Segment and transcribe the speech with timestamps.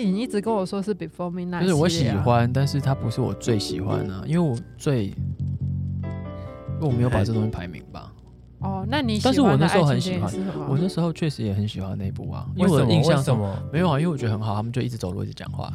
[0.00, 5.12] 你一直跟我说是 Before Midnight，就是我喜欢，但是它不是我最喜欢啊，因为我最，因
[6.80, 8.12] 为我没有把这东西排名吧。
[8.60, 8.86] 哦。
[8.88, 10.32] 那你喜但是我那时候很喜欢
[10.68, 13.60] 我那时候确实也很喜欢那一部啊，因为我印象什么？
[13.72, 15.68] 没有啊，因为我觉得很好，他们就一直走路一直讲话。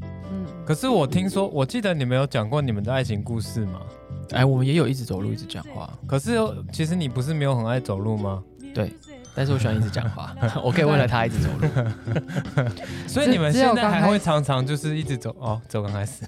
[0.00, 3.82] 嗯，可是我听说，我记得你们有讲过你们的爱情故事吗？
[4.30, 6.38] 哎，我们也有一直走路一直讲话，可是
[6.72, 8.42] 其实你不是没有很爱走路吗？
[8.74, 8.94] 对，
[9.38, 10.34] 但是我喜欢一直讲话，
[10.64, 11.68] 我可以为了他一直走路。
[13.06, 15.30] 所以你们现在还会常常就是一直走？
[15.38, 16.24] 哦，走刚开始，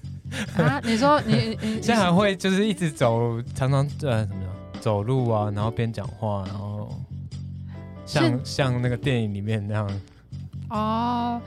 [0.57, 6.89] 啊，你说你你现在还会就是一直走，常常呃怎么样走路啊，然后边讲话，然后
[8.07, 10.01] 像像那个电影里面那样，
[10.71, 11.43] 哦，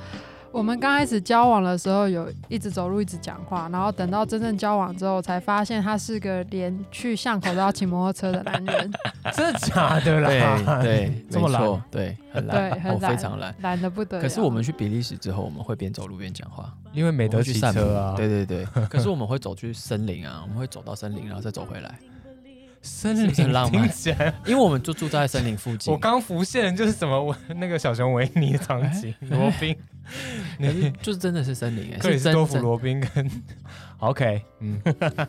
[0.54, 8.94] 我们刚开始交往的时候有一直走路一直讲话，然后等到真正交往之后，才发现他是个连去巷口都要骑摩托车的男人，
[9.34, 10.80] 真的假的啦？
[10.80, 13.56] 对对， 这么错，对，很对，懒，我很懒，非常懒。
[13.62, 14.22] 懒得不得了。
[14.22, 18.14] 可是我们去比利时之后，我们会边走路边讲话，因为没得去散步车啊。
[18.16, 21.98] 对对对， 可是我们会走去森林啊，我们会走到森林，然后再走回来，
[22.84, 23.90] 森林很林浪漫？
[24.46, 25.92] 因为我们就住在森林附近。
[25.92, 29.76] 我刚浮现就是什么我那个小熊维尼的场景， 罗宾，
[31.02, 33.32] 就是真的是森林哎，克里斯真真多夫罗宾跟
[34.00, 34.82] OK，嗯，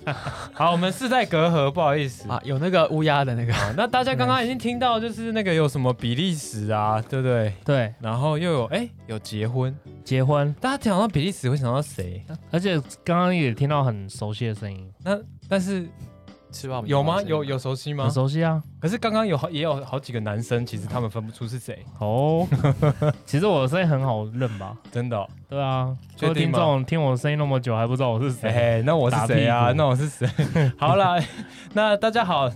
[0.53, 2.29] 好，我们是在隔阂，不好意思。
[2.29, 7.55] 啊，有那个乌鸦的那个，那大家刚刚已经听到，就是那个有什么比利时啊，对不对？
[7.65, 12.25] 对，然后又有哎、有结婚，结婚，大家讲到比利时会想到谁？
[12.51, 15.17] 而且刚刚也听到很熟悉的声音，那
[15.49, 15.89] 但是
[16.87, 17.21] 有吗？
[17.23, 18.13] 有有熟悉吗很？
[18.13, 18.63] 熟悉啊。
[18.81, 22.47] 可是刚刚有好也有好几个男生，其实他们分不出是谁，哦，
[23.27, 24.77] 其实我的声音很好认吧？
[24.93, 25.29] 真的、哦。
[25.49, 29.73] 对啊，各位听众听我声音那么久还不知道我是谁，哎、那我是谁啊？
[29.77, 30.29] 那我是谁？
[30.79, 31.21] 好了，
[31.75, 32.51] 那大家好，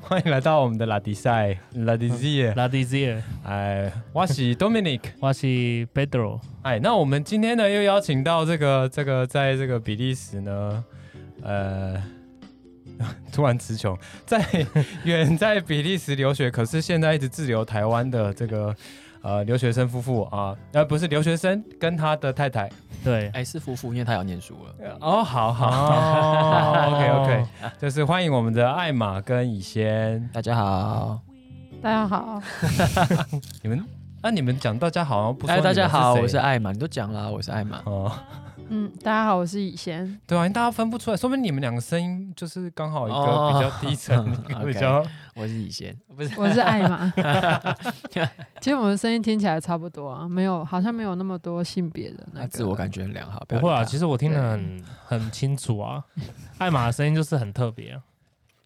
[0.00, 2.42] 欢迎来到我们的拉迪赛拉迪西。
[2.56, 2.96] 拉迪兹，
[3.44, 5.00] 哎，我是 Dominic。
[5.20, 5.46] 我是
[5.94, 10.84] Pedro，哎，那我们今天呢又邀请到这个这个在这个比利时呢，
[11.42, 12.02] 呃，
[13.32, 14.44] 突然词穷，在
[15.04, 18.74] 远在比利时留学，可是现在一直滞留台湾的这个
[19.22, 22.70] 呃留学生夫妇啊，呃不是留学生跟他的太太。
[23.02, 24.96] 对，哎是夫妇，因为他要念书了。
[25.00, 27.44] 哦，好好哦，OK OK，
[27.80, 31.20] 就是欢迎我们的艾玛跟以仙，大家好，
[31.82, 32.40] 大家好，
[33.62, 33.84] 你们
[34.20, 37.80] 啊你们讲大家好像不说哎大家好，我是艾玛，你都讲了，我是艾玛。
[37.86, 38.12] 哦，
[38.74, 44.18] 嗯，大家好，我是以贤，对啊，大家分不出来，说明你们两个声音就是刚好一个哦比较低沉，
[44.48, 47.12] 一个 OK 比较我是以贤，不是我是艾玛。
[48.62, 56.02] 其实我们声音听起来差不多啊，没有，好像没有那么多性别的那自我感觉很良好，不会啊，其实我听得很很清楚啊。
[56.56, 58.00] 艾玛的声音就是很特别啊，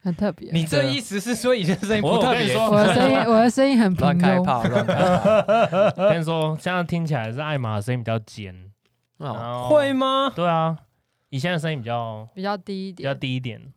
[0.05, 0.53] 很特别。
[0.53, 2.57] 你这意思是说以前声音不特别？
[2.57, 4.13] 我的声音， 我的声音很平庸。
[4.13, 6.09] 乱开炮，乱开炮。
[6.11, 8.66] 跟你说，现在听起来是艾玛的声音比较尖，然
[9.69, 10.31] 会吗？
[10.35, 10.79] 对啊，
[11.31, 13.73] 以前的声音比较比较低一比较点，低一点，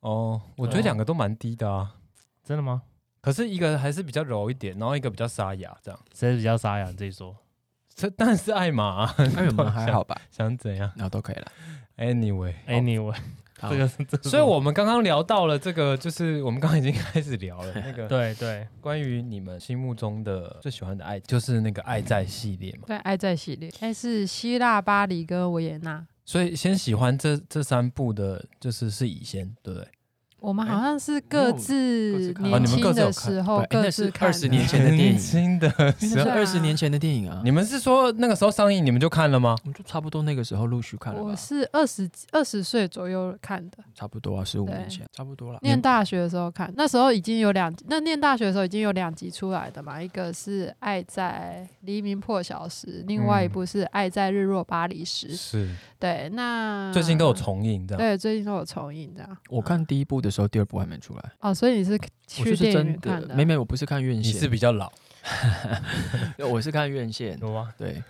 [0.00, 1.96] 哦，我觉得两个都蛮低的啊，
[2.42, 2.82] 真的吗？
[3.20, 6.00] 可是一个还是比较柔一点，然后一个比较沙哑，这样。
[6.14, 6.86] 谁比较沙哑？
[6.86, 7.36] 你自己说。
[7.94, 10.18] 这但是艾玛、啊、那我们还好吧？
[10.32, 11.52] 想怎样然后都可以了。
[11.98, 13.18] ？Anyway，Anyway，好
[13.68, 22.84] 这个是这个，所以我们刚刚聊到了这个，就是我们刚刚已经开始聊了 那个对对，关于你们心目中的最喜欢的爱，就是那个爱在系列嘛。
[22.86, 26.06] 对，爱在系列，但，是希腊、巴黎跟维也纳。
[26.24, 29.88] 所以先喜欢这这三部的，就是是乙先，对不对？
[30.40, 35.70] 我们哎好像是各各自年轻的各自有看时候各自看二十年前的电影的
[36.32, 39.56] 二十年前的电影啊，你们是说那个时候上映你们就看了吗？
[39.62, 41.36] 我们就差不多那个时候陆续看了吧我？
[41.36, 45.58] 是二十二十岁左右看的，差不多啊，十五年前，差不多了。
[45.62, 55.28] 念大学的时候看，那时候已经有两，那念大学的时候已经有两集出来的嘛，一个是《爱在黎明破晓时》，另外一嗯部是《爱在日落巴黎时》。
[55.36, 55.68] 是，
[55.98, 57.98] 对，那最近都有重映这样。
[57.98, 59.36] 对，最近都有重映这样。
[59.48, 61.32] 我看第一部的时候，第二部还没出来。
[61.40, 63.34] 哦，所以你是去电影就是真院看的？
[63.34, 64.92] 没没，我不是看院线你是，比较老，
[66.50, 67.38] 我是看院线。
[67.40, 67.72] 有吗？
[67.76, 68.02] 对，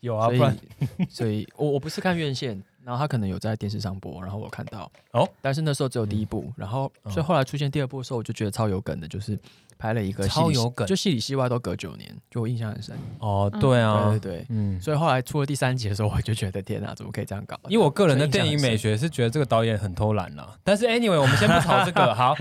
[0.00, 0.56] 有啊，所不然
[0.98, 9.38] 以所以我我不是看院线，然后他可能有在电视上播，然后我看到哦，但是那时候只有第一部，然后嗯所以后来出现第二部的时候，我就觉得超有梗的，就是
[9.78, 12.96] 拍了一个超有梗就戏里戏外都隔九年，就我印象很深。
[13.18, 17.58] 哦，嗯对啊，对对对，嗯，所以后来出了第三集的时候，我就觉得天哪，怎么可以这样搞？
[17.68, 20.56] 以我个人的电影美学是觉得这个导演很偷懒啦。
[20.62, 22.12] 但是 anyway，我们先不吵这个。
[22.14, 22.36] 好，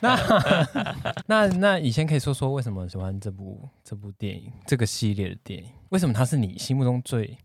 [0.00, 0.16] 那
[1.26, 5.68] 那那以前可以说说为什么喜欢这部这部电影这个系列的电影？
[5.90, 7.36] 为什么它是你心目中最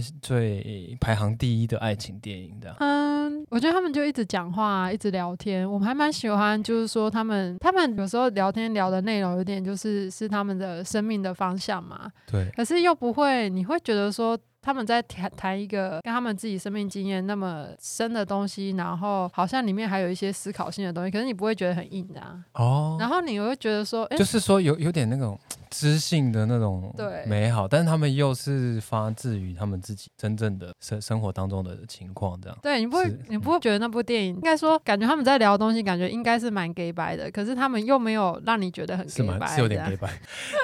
[0.00, 2.74] 最最排行第一的爱情电影的？
[2.78, 22.38] 嗯，我觉得他们就一直讲话、一直聊天，我们还蛮喜欢，就是说他们他们有时候聊天聊的内容有点就是是他们的生命的方向嘛，对，可是又不会，你会觉得说他们在谈谈一个跟他们自己生命经验那么深的东西，然后好像里面还有一些思考性的东西，可是你不会觉得很硬的啊。
[22.54, 25.38] 哦，然后你会觉得说，哎、就是说有有点那种
[25.76, 32.56] 知性的那种对美好，但是他们又是发自于他们自己真正的生生活当中的情况，这样。
[32.62, 40.08] 对你不会，你不会觉得那部电影应该说，感觉他们在聊的东西，感觉应该是蛮 gay 白的，可是他们又没有让你觉得很是 gay 白，蛮是有点 gay 白。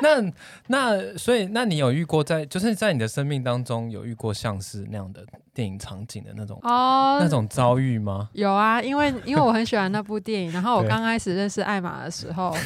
[0.01, 0.33] 那
[0.69, 5.27] 那所以那你有遇过在就是在你的生命当中有遇过像是那样的
[5.61, 8.31] 电影场景的那种、哦，那种遭遇吗？
[8.33, 12.57] 有啊，因为 因为我很喜欢那部电影，然后我刚开始认识艾玛的时候，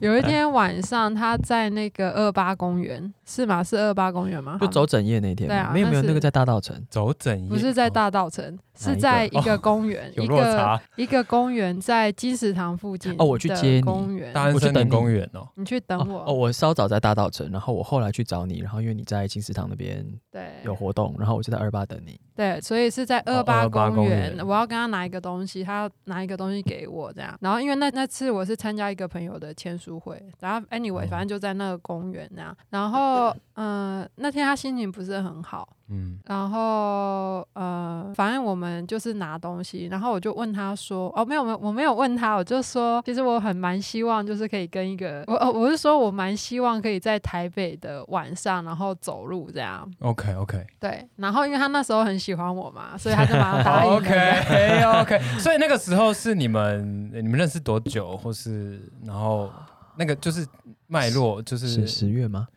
[0.00, 3.62] 有一天晚上他在那个二八公园，是吗？
[3.62, 4.58] 是二八公园吗？
[4.60, 15.48] 就走整夜那天嘛，对啊没有没有那个在大道城，走整夜不是在哦大道城，是在一个公园，有一个落差，一个公园在金石堂附近哦我去接你公园，大安森林我去等公园哦。
[15.54, 16.32] 你去等哦我。
[16.32, 22.20] 哦，我稍早在大道城，然后我后来去找你，然后因为你在金石堂那边对有活动，然后我就在二八等你。
[22.36, 27.36] 对，所以是在二哦八28公公园园，我要跟他拿一个东西，他要拿一个东西给我这样。
[27.40, 32.56] 然后因为那那次我是参加一个朋友的签书会，然后 anyway 哦反正就在那个公园那样。
[32.70, 33.13] 然后
[33.54, 53.96] 嗯、呃那天他心情不是很好，嗯，然后呃，反正我们就是拿东西，然后我就问他说，哦，没有没有，我没有问他，我就说，其实我很蛮希望就是可以跟一个，我哦我是说我蛮希望可以在台北的晚上，然后走路这样，OK OK 对，然后因为他那时候很喜欢我嘛，所以他就马上 答应了。
[53.98, 59.50] OK OK，所以那个时候是你们你们认识多久，或是然后
[59.96, 60.46] 那个就是
[60.86, 62.48] 脉络就是是十月吗？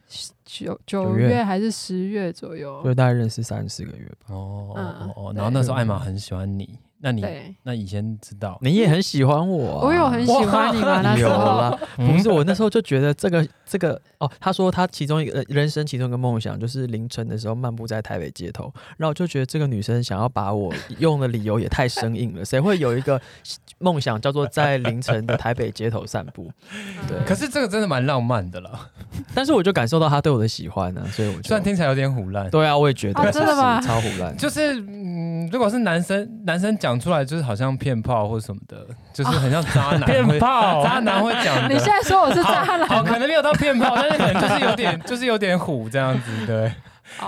[0.45, 4.33] 九九月还是十月左右就，大概认识三四个月吧。
[4.33, 8.57] 哦嗯哦哦，然后那时候艾玛很喜欢你，那你对，那以前知道。
[8.61, 11.01] 你也很喜欢我、啊， 我有很喜欢你吗？
[11.03, 23.21] 那时有候啦，不是我那时候就觉得这个这个哦，他说他其中一个呃人生其中一个梦想就是凌晨的时候漫步在台北街头，然后我就觉得这个女生想要把我用的理由也太生硬了，谁会有一个
[23.77, 26.51] 梦想叫做在凌晨的台北街头散步？
[27.07, 27.17] 对。
[27.27, 28.89] 可是这个真的蛮浪漫的啦，
[29.35, 32.49] 但是我就感受到他对我的喜欢呢、所以我就虽然听起来有点虎烂。
[32.49, 33.79] 对啊，我也觉得、啊真的吗？
[33.81, 34.35] 超胡乱。
[34.35, 41.65] 就是嗯，如果是男生男生讲出来，就是好像骗炮或什么的，就是很像渣男 骗会炮，渣男会讲。
[41.69, 46.71] 你现在说我是渣好，男，可能没有到骗炮，但是可能就是有点， 就是有点虎这样子，对。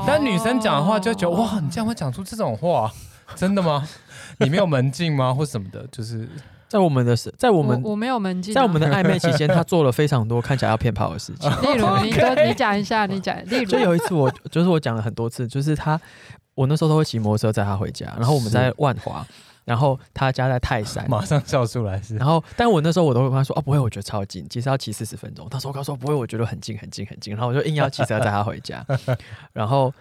[0.06, 2.92] 但女生讲的话就觉得，哇，你竟然会讲出这种话，
[3.36, 3.88] 真的吗？
[4.40, 5.86] 你没有门禁吗，或什么的？
[5.92, 6.28] 就是
[6.68, 11.50] 在我们的在我们我我没有门禁啊，在我们的暧昧期间，他做了非常多看起来要骗炮的事情。
[11.64, 12.12] 例如，你
[12.48, 16.00] 你讲一下，你讲，例如就有一次我就是我讲了很多次，就是他
[16.60, 19.26] 我那时候都会骑摩托车载他回家，然后我们在万华，
[19.64, 21.08] 然后他家在泰山。
[21.10, 28.86] 马上笑出来是然后，但我那时候我都会跟他说：“哦，不会，我觉得超近，其实要骑四十分钟。”他说：“我告诉我不会，我觉得很近，很近，很近。”然后我就硬要骑车载他回家，
[29.54, 29.94] 然后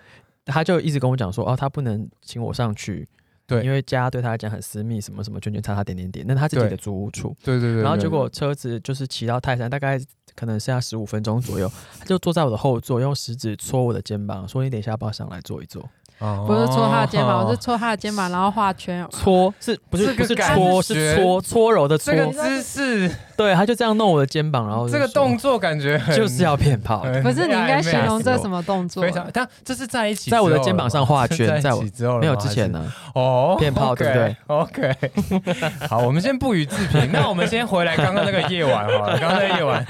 [0.46, 3.06] 他就一直跟我讲说：“哦，他不能请我上去，
[3.46, 7.74] 对因为家对他来讲很私密，什么什么圈圈叉叉点点点，那是他自己的租屋处。”对对对。
[7.74, 9.96] 对然后结果车子就是骑到泰山，大概
[10.34, 11.70] 可能剩下十五分钟左右，
[12.00, 18.98] 他就坐在我的后座，用食指戳我的肩膀，说：“你等一下要不要上来坐一坐哦不是搓他的肩膀，我是搓他的肩膀，然后画圈。
[18.98, 27.00] 有？”没有搓是不是不是这个感戳觉是搓搓揉的搓这，个姿势，对，他就这样弄我的肩膀，然后就这个动作感觉就是要骗炮。
[27.00, 29.02] 很不是，你应该形容这什么动作？
[29.02, 34.94] 非常，但这是在一起在我的肩膀上画圈 在一起之后没有之前呢，哦，骗炮对不对？OK，
[35.88, 37.10] 好，我们先不予置评。
[37.12, 39.86] 那我们先回来刚刚那个夜晚好了，刚刚那个夜晚，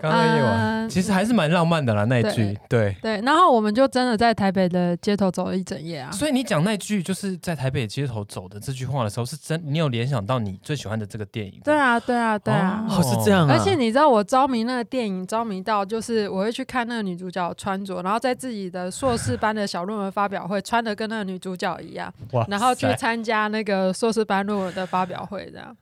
[0.00, 2.04] 刚刚那个夜晚，嗯其实还是蛮浪漫的啦。
[2.04, 2.96] 那一句，对。
[3.00, 6.10] 对，然后我们就真的在台北的街头走了一整夜啊。
[6.10, 11.60] 所以你讲那句就是在台北街头走的这句话的时候，是真你有联想到你最喜欢的这个电影？
[11.62, 12.84] 对啊，对啊，对啊。
[12.88, 25.76] 哦哦是这样啊，而且你知道我着迷那个电影，着迷到就是我会去看那个女主角穿着，然后在自己的硕士班的小论文发表会穿的跟那个女主角一样，哇然后去参加那个硕士班论文的发表会，这样。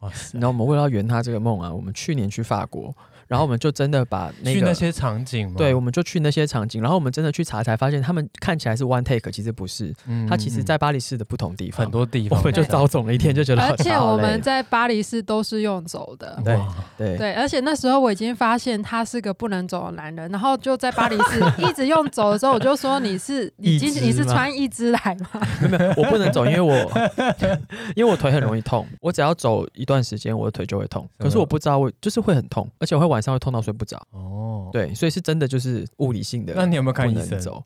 [0.00, 2.94] 哇塞然后我们为了要圆他这个梦啊，我们去年去法国，
[3.32, 5.54] 然后我们就真的把那个去那些场景吗？
[5.56, 11.90] 对，我们就去那些场景，然后我们真的去查才发现，他们看起来是 one take，其实不是，嗯它其实在巴黎市的不同地方很。
[11.90, 16.38] 多地方，我们就遭总了一天，就觉得而且我们在巴黎市都是用走的。
[16.44, 16.58] 对
[16.98, 25.40] 对对，而且那时候我已经发现他是个不能走的男人，然后就在巴黎市 一直用走的时候，我就说你是你今一只你是穿一只来吗？
[25.96, 26.74] 我不能走，因为我
[27.96, 31.08] 因为我腿很容易痛，我只要走一段时间，我的腿就会痛。
[31.18, 34.04] 可是我不知道，我就是会很痛，而且我会晚上会痛到睡不着。
[34.10, 37.62] 哦，对，所以是真的就是物理性的，那你有没有看医生？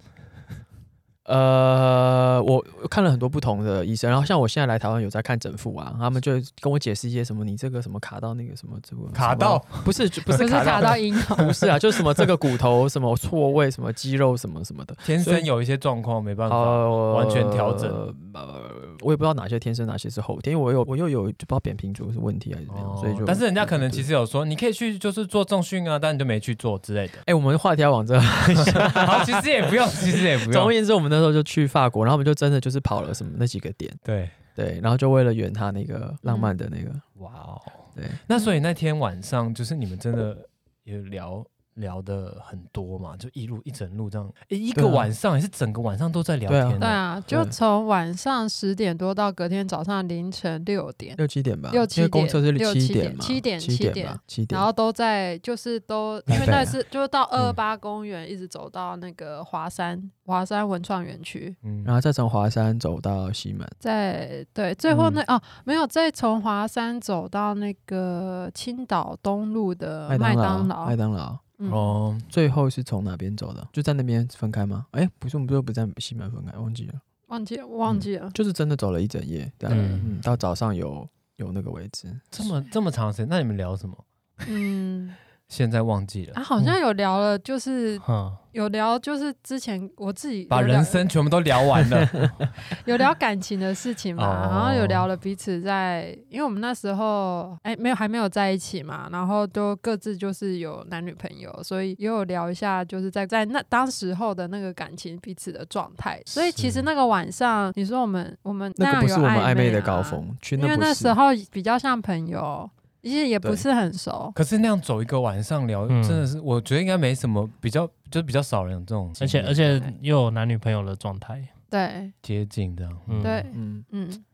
[1.26, 16.56] 呃，我看了很多不同的医生，然后像我现在来台湾有在看整复啊，他们就跟我解释一些什么，你这个什么卡到那个什么这个卡到什么不是不不是 是卡到阴道， 不是啊，就是什么这个骨头什么错位什么肌肉什么什么的，天生有一些状况没办法。
[16.56, 17.90] 呃完全调整
[18.34, 18.60] 呃，
[19.00, 27.14] 我也不知道哪些天生，哪些是后天，因为我有我又有就不知道扁平足是问题还是怎么样，所以就但是人家可能其实有说，你可以去就是做重训啊，但你就没去做之类的。
[27.24, 30.52] 哎、我们话题要往这， 好，其实也不用，其实也不用。
[30.52, 37.60] 总而言之，我们那时候就去法国，然后我们就真的就是跑了什么那几个点，对，对，然后就为了圆他那个浪漫的那个，哇哦。
[37.94, 40.36] 对，那所以那天晚上就是你们真的
[40.84, 41.42] 有聊
[41.76, 43.16] 聊的很多嘛？
[43.16, 46.78] 就一路一整路这样，诶，一个晚上也是整个晚上都在聊天。
[46.78, 71.70] 对啊，就从晚上十点多到隔天早上凌晨六点，六七点吧，六七因为公车是点六七七点七点七七点吧，七点，然后都在就是都因为那是就是到二八公园一直走到那个华山华山文创园区，嗯然后再从华山走到西门，在对最后嗯那、哦没有再从华山走到那个青岛东路的呃麦当当劳，麦当劳，嗯。
[71.70, 73.68] 哦，最后是从哪边走的？
[73.72, 74.86] 就在那边分开吗？
[74.92, 84.04] 哎、不是，我们最后不在西门分开，忘记了，忘记了忘记了，就是真的走了一整夜，嗯，到早上有有那个位置，这么这么长时间，那你们聊什么？
[84.48, 85.14] 嗯
[85.48, 86.34] 现在忘记了。
[86.34, 92.08] 啊，好像有聊了，就是哼，有聊，就是之前我自己把人生全部都聊完了。
[92.84, 94.48] 有聊感情的事情嘛，哦。
[94.50, 106.20] 然后有聊了彼此在，因为我们那时候哎没有还没有在一起嘛，然后都各自就是有男女朋友，所以也有聊一下就是在在那当时候的那个感情彼此的状态。
[106.26, 112.68] 所以其实那个晚上，你说我们我们那个不是我们暧昧的啊高，峰，去因为那时候比较像朋友，
[113.06, 114.32] 其实也不是很熟。
[114.34, 116.02] 可是那样走一个晚上聊，嗯。
[116.02, 122.12] 真的是我觉得应该没什么比较，就是比较少人有这种经历，而且而且又有男女朋友的状态，对。
[122.22, 122.92] 接近这样。
[123.06, 123.22] 嗯。
[123.22, 124.24] 对，嗯，嗯，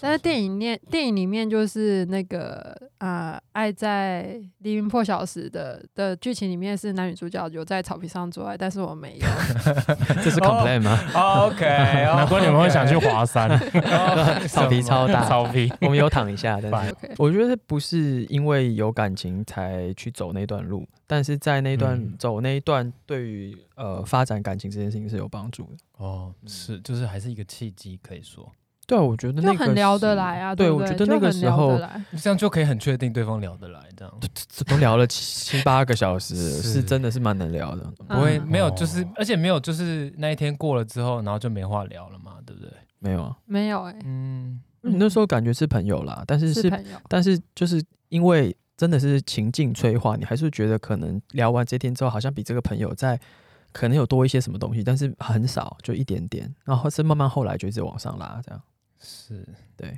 [0.00, 9.26] 但是电影面电影里面就是那个啊、爱在黎明破晓时的的剧情里面是男女主角有在草皮上做爱，但是我没有。
[10.22, 11.64] 这是 complain 吗？OK，
[12.16, 13.48] 难怪你们会想去华山。
[14.48, 15.72] 草皮超大，草皮。
[15.82, 16.94] 我们有躺一下，但是。
[17.18, 22.14] 我觉得不是因为有感情才去走那段路，但是在那段、嗯。
[22.18, 25.76] 走那一段，对于呃发展感情这件事情是有帮助的。
[25.96, 28.50] 哦，是，就是还是一个契机，可以说
[28.86, 31.78] 对啊，我觉得就那个很聊得来啊，对，我觉得那个时候
[32.20, 34.14] 这样就可以很确定对方聊得来，这样
[34.48, 35.22] 这都聊了七
[35.58, 37.82] 七八个小时， 是是真的是蛮能聊的。
[38.00, 42.70] 嗯不会没有，哦就是而且没有，就是那一天过了之后，然后就没话聊了嘛，对不对？
[42.98, 46.98] 没有啊，没有哎、嗯，你那时候感觉是朋友啦，但是是是朋友。
[47.08, 53.18] 但是就是因为真的是情境催化，你还是觉得可能聊完这天之后，好像比这个朋友在
[53.72, 58.62] 可能有多一些什么东西，但是很少，就一点点，然后是慢慢后来就一直往上拉，这样。
[59.04, 59.46] 是。
[59.76, 59.96] 对。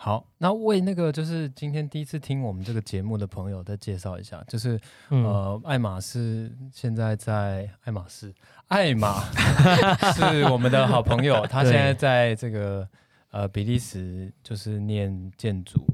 [0.00, 4.78] 好，那为那个就是今天第一次听我们这个节目的朋友再介绍一下，就是
[5.10, 8.32] 嗯，呃，爱马仕现在在爱马仕，
[8.68, 9.24] 爱马
[10.14, 12.88] 是我们的好朋友，他现在在这个
[13.32, 15.84] 呃比利时就是念建筑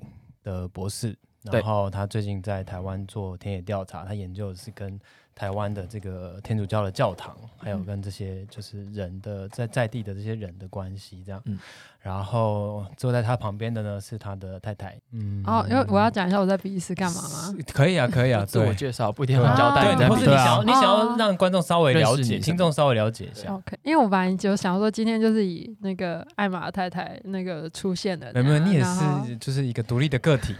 [0.43, 5.01] 的博士，然后他最近在台湾做田野调查，他研究的是跟
[5.35, 11.41] 台湾的这个天主教的教堂，还有跟这些就是人的在在地的这些人的关系这样。
[11.47, 11.59] 嗯
[12.05, 14.95] 然后坐在他旁边的呢是他的太太。
[15.13, 17.55] 嗯，哦，因为我要讲一下我在比利时干嘛吗？
[17.73, 18.75] 可以啊，可以啊， 自我。
[18.75, 23.55] 介绍不一定要啊交代对，你在比对啊或是你想要，你想要哦让观众稍微了解，听众稍微了解一下。
[23.55, 30.55] OK，因为我本来就想说今天就是以那个艾玛太太那个出现的，没有没有，你也是就是一个独立的个体。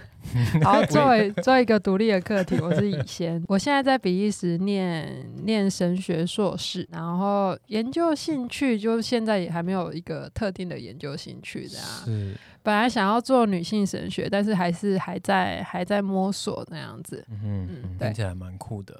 [0.63, 3.45] 好， 作为作为一个独立的个体，我是以先。
[3.47, 5.07] 我现在在比利时念
[5.45, 12.03] 念神学硕士，然后研究兴趣就现在也还没有一个特定的研究兴趣的啊。
[12.05, 17.25] 是，本来想要做女性神学，但是还是还在还在摸索那样子。
[17.31, 18.99] 嗯哼嗯听起来蛮酷的。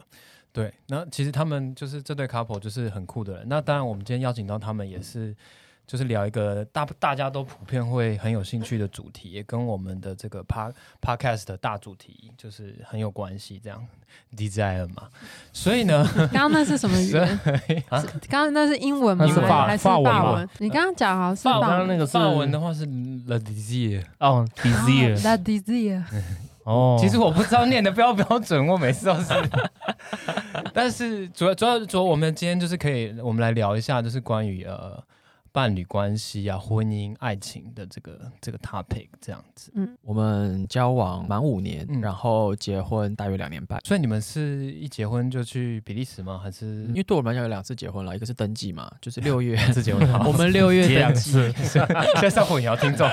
[0.53, 3.49] 对，那其实他们就是这对 couple 就是很酷的人。
[3.49, 5.35] 那当然，我们今天邀请到他们也是。
[5.87, 13.61] 就是聊一个大大家都普遍会很有兴趣的主题，也跟我们的这个 pa podcast 的大主题就是很有关系。
[13.63, 13.87] 这样
[14.37, 15.09] desire 嘛，
[15.53, 17.39] 所以呢， 刚刚那是什么语言？
[17.89, 19.27] 啊刚刚那是英文吗？
[19.27, 20.49] 是法还是法文文？
[20.59, 24.05] 你刚刚讲好像是法文刚刚那个是法文的话是 the desire。
[24.19, 26.03] 哦，desire，That desire。
[26.65, 29.35] 哦，其实我不知道念的标不标准，我每次都是。
[30.73, 34.99] 但是主要主要主要我们今天就是可以，我们来聊一下，就是关于呃
[35.55, 39.71] 伴侣关系啊、婚姻、爱情的这个这个 topic 这样子。
[39.77, 43.81] 嗯我们交往满五年，嗯然后结婚大约两年半。
[43.85, 46.41] 所以你们是一结婚就去比利时吗？
[46.43, 50.03] 还是因为对我们来讲有两次结婚了，一个是登记嘛，就是六月，自结婚？
[50.27, 51.87] 我们六月两登记，次， 现
[52.21, 53.09] 在上混淆听众。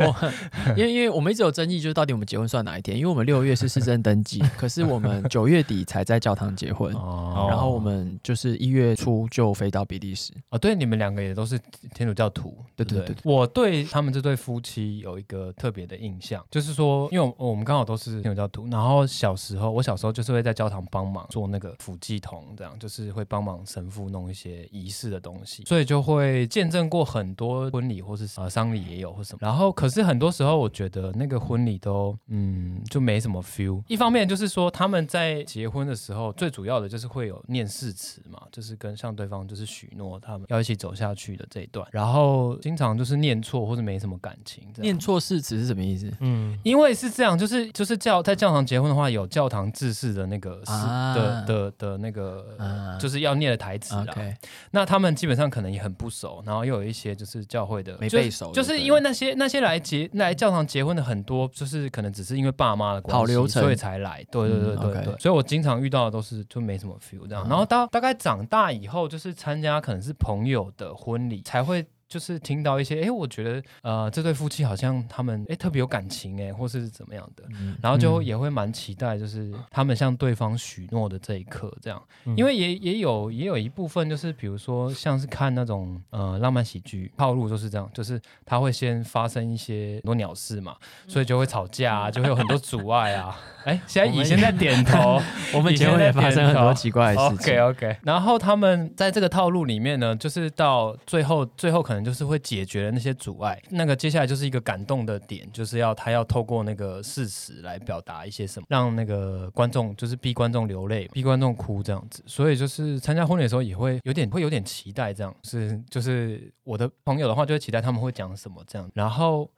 [0.74, 2.96] 因为因为我们一直有争议，就是到底我们结婚算哪一天？
[2.96, 10.32] 因为我们六月是市政登记，可是我们九月底才在教堂结婚，哦然后我们就是一月初就飞到比利时。
[10.48, 11.60] 哦，对，你们两个也都是
[11.94, 29.38] 天主教徒，对对不对对我对他们这对夫妻有一个特别的印象，就是说，因为我我们刚好都是天主教徒，然后小时候我小时候就是会在教堂帮忙做那个辅祭童，这样就是会帮忙神父弄一些仪式的东西，所以就会见证过很多婚礼或是呃丧礼也有或什么。
[29.40, 33.82] 然后可是很多时候我觉得那个婚礼都嗯就没什么 feel。
[33.88, 44.62] 一方面就是说他们在结婚的时候，最主要的就是会有念誓词嘛，就是跟向对方就是许诺他们要一起走下去的这一段，然后经常就是念错或者没什么感情。
[44.76, 46.12] 念错誓词是什么意思？
[46.20, 54.06] 嗯，因为是这样，就是就是教在教堂结婚的话，有教堂制式的那个是、啊的的的那个、啊就是要念的台词啦。
[54.10, 54.34] OK，
[54.70, 64.24] 那他们基本上可能也很不熟，然后又有一些就是教会的没背熟就就是因为那些那些来结来教堂结婚的很多，就是可能只是因为爸妈的关系，跑流程所以才来。
[64.30, 67.44] 对对对嗯对对，所以我经常遇到的都是就没什么 feel 这样。
[67.44, 71.93] 啊然后到大概长大以后，就是参加可能是朋友的婚礼才会。
[72.08, 90.76] 就是听到一些，哎，我觉得，呃，这对夫妻好像他们，哎，特别有感情，哎，或是怎么样的，嗯然后就嗯也会蛮期待，就是他们向对方许诺的这一刻，这样，嗯因为也也有也有一部分就是，比如说像是看那种呃浪漫喜剧，套路就是这样，就是他会先发生一些很多鸟事嘛，
[91.08, 93.36] 所以就会吵架啊，就会有很多阻碍啊。
[93.64, 95.20] 哎，现在 以前在点头
[95.54, 97.54] 我们结婚也发生很多奇怪的事情。
[97.54, 97.96] ，OK OK。
[98.02, 112.22] 然后他们在这个套路里面呢，就是到最后最后可能能就是会解决了那些阻碍，那个接下来就是一个感动的点，就是要他要透过那个事实来表达一些什么，让那个观众就是逼观众流泪，逼观众哭这样子。
[112.26, 119.50] 所以就是参加婚礼的时候也会有点会有点期待，这样是就是我的朋友的话就会期待他们会讲什么这样，然后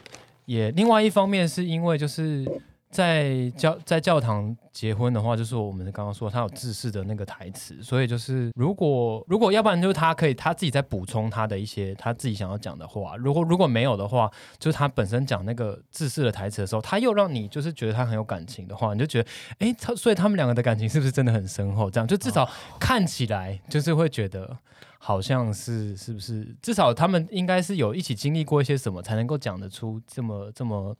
[0.44, 2.46] 也另外一方面是因为就是。
[2.90, 21.90] 在教在教堂结婚的话，就是我们刚刚说他有自式的那个台词，所以就是如果如果要不然就是他可以他自己在补充他的一些他自己想要讲的话，如果如果没有的话，就是他本身讲那个自式的台词的时候，他又让你就是觉得他很有感情的话，你就觉得哎，他所以他们两个的感情是不是真的很深厚？
[21.90, 22.48] 这样就至少
[22.80, 24.56] 看起来就是会觉得。
[24.98, 26.56] 好像是是不是？
[26.60, 30.96] 至少他们应该是有一起经历过一些什么，才能够讲得出这么这么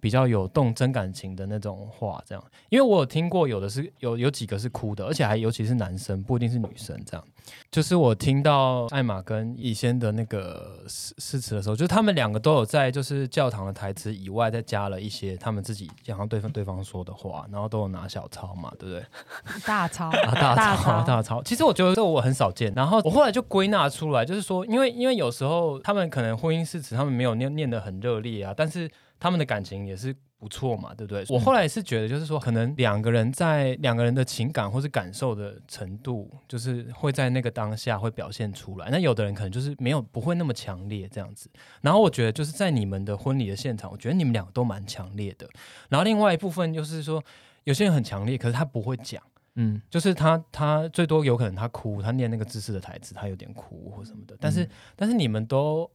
[0.00, 2.22] 比较有动真感情的那种话。
[2.26, 6.98] 这样，因为我有听过，有的是有有几个是哭的，而且还尤其是男生，不一定是女生。
[7.04, 7.24] 这样，
[7.70, 19.04] 就是我听到艾玛跟以先的那个誓誓词的时候，就是他们两个都有在就是教堂的台词以外，再加了一些他们自己想要对方对方说的话，然后都有拿小抄嘛，对不对？
[19.66, 21.42] 大抄啊，大抄大抄。
[21.42, 30.16] 其实我觉得这个我很少见，然后我后来就归纳出来，就是说，因为因为有时候他们可能婚姻誓词他们没有念念得很热烈啊，但是他们的感情也是。
[30.40, 31.22] 不错嘛，对不对？
[31.28, 38.88] 我后来是觉得，就是说，可能两个人在两个人的情感或是感受的程度，就是会在那个当下会表现出来。
[38.90, 41.50] 那有的人可能就是没有不会那么强烈这样子。
[41.82, 45.46] 然后我觉得就是在你们的婚礼的现场，我觉得你们两个都蛮强烈的。
[45.90, 47.22] 然后另外一部分就是说，
[47.64, 49.22] 有些人很强烈，可是他不会讲。
[49.56, 54.34] 嗯，就是他，他最多有可能他哭，他念那个知识的台词，他有点哭或什么的。
[54.40, 55.90] 但是，但是你们都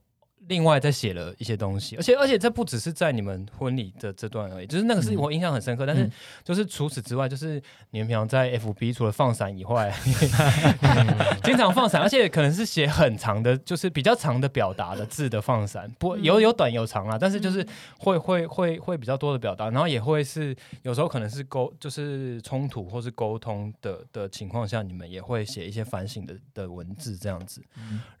[0.48, 5.16] 另外再写了一些东西，而且而且这不只是在你们婚礼的这段而已，就是那个是嗯。
[5.16, 5.84] 我印象很深刻。
[5.86, 6.12] 但是嗯。
[6.44, 9.92] 就是除此之外，就是你们平常在 FB 除了放闪以外，
[11.42, 17.66] 经常放闪，而且可能是写很长的，就是比较长的表达的字的放闪，不有有短有长啦，但是就是
[17.98, 27.60] 会会会会比较多的表达，然后也会是有时候可能是沟就是冲突或是沟通的的情况下，你们也会写一些反省的的文字这样子，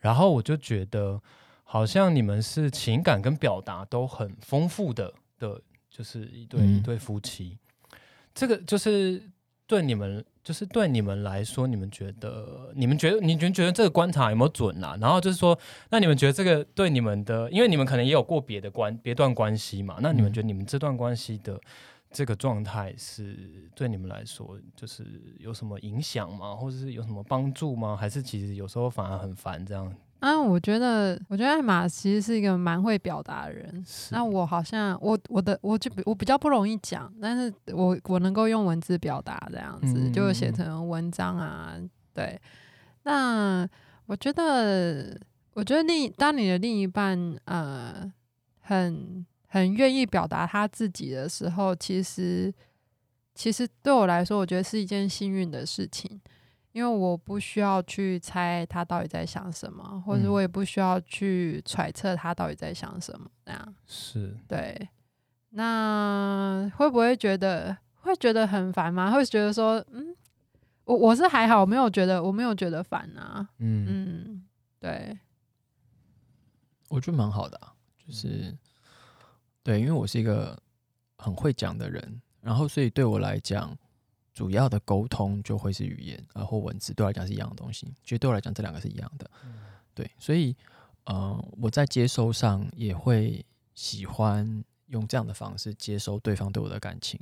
[0.00, 1.20] 然后我就觉得
[1.68, 7.58] 好像你们是情感跟表达都很丰富的的，就是一对、嗯一对夫妻，
[8.32, 9.22] 这个就是
[9.66, 10.24] 对你们。
[10.46, 15.58] 就是对你们来说，你们觉得，你们觉得，你们觉得这个观察有没有准啦、然后就是说，
[15.90, 21.60] 那你们觉得这个对你们的，因为你们可能也有过别的关别段关系嘛，那你们嗯觉得你们这段关系的
[22.12, 25.04] 这个状态是对你们来说，就是
[25.40, 26.54] 有什么影响吗？
[26.54, 27.96] 或者是有什么帮助吗？
[27.96, 29.92] 还是其实有时候反而很烦这样？
[30.26, 33.86] 啊，我觉得，我觉得艾玛其实是一个蛮会表达的人。
[34.10, 41.76] 那我好像，我我的我就我比较不容易讲，但是我我能够用文字表达这样子，嗯就写成文章啊。
[42.12, 42.40] 对，
[43.04, 43.68] 那
[44.06, 45.16] 我觉得，
[45.54, 48.12] 我觉得另当你的另一半呃
[48.62, 52.52] 很很愿意表达他自己的时候，其实
[53.32, 56.20] 其实对我来说，我觉得是一件幸运的事情，
[56.76, 64.86] 因为我不需要去猜他到底在想什么，或者嗯我也不需要去揣测他到底在想什么，那样是，对。
[65.48, 69.10] 那会不会觉得会觉得很烦吗？
[69.10, 70.14] 会觉得说，嗯，
[70.84, 74.44] 我我是还好，我没有觉得我没有觉得烦啊，嗯嗯，
[74.78, 75.18] 对。
[76.90, 77.72] 我觉得蛮好的、啊，
[78.06, 78.54] 就是
[79.62, 80.60] 对，因为我是一个
[81.16, 83.74] 很会讲的人，然后所以对我来讲，
[84.36, 87.86] 主要的沟通就会是语言，然后文字对我来讲是一样的东西。
[88.02, 89.30] 其实对我来讲，这两个是一样的。
[89.94, 90.54] 对，所以
[91.04, 93.42] 呃，我在接收上也会
[93.74, 97.18] 喜欢用这样的方式接收对方对我的感情，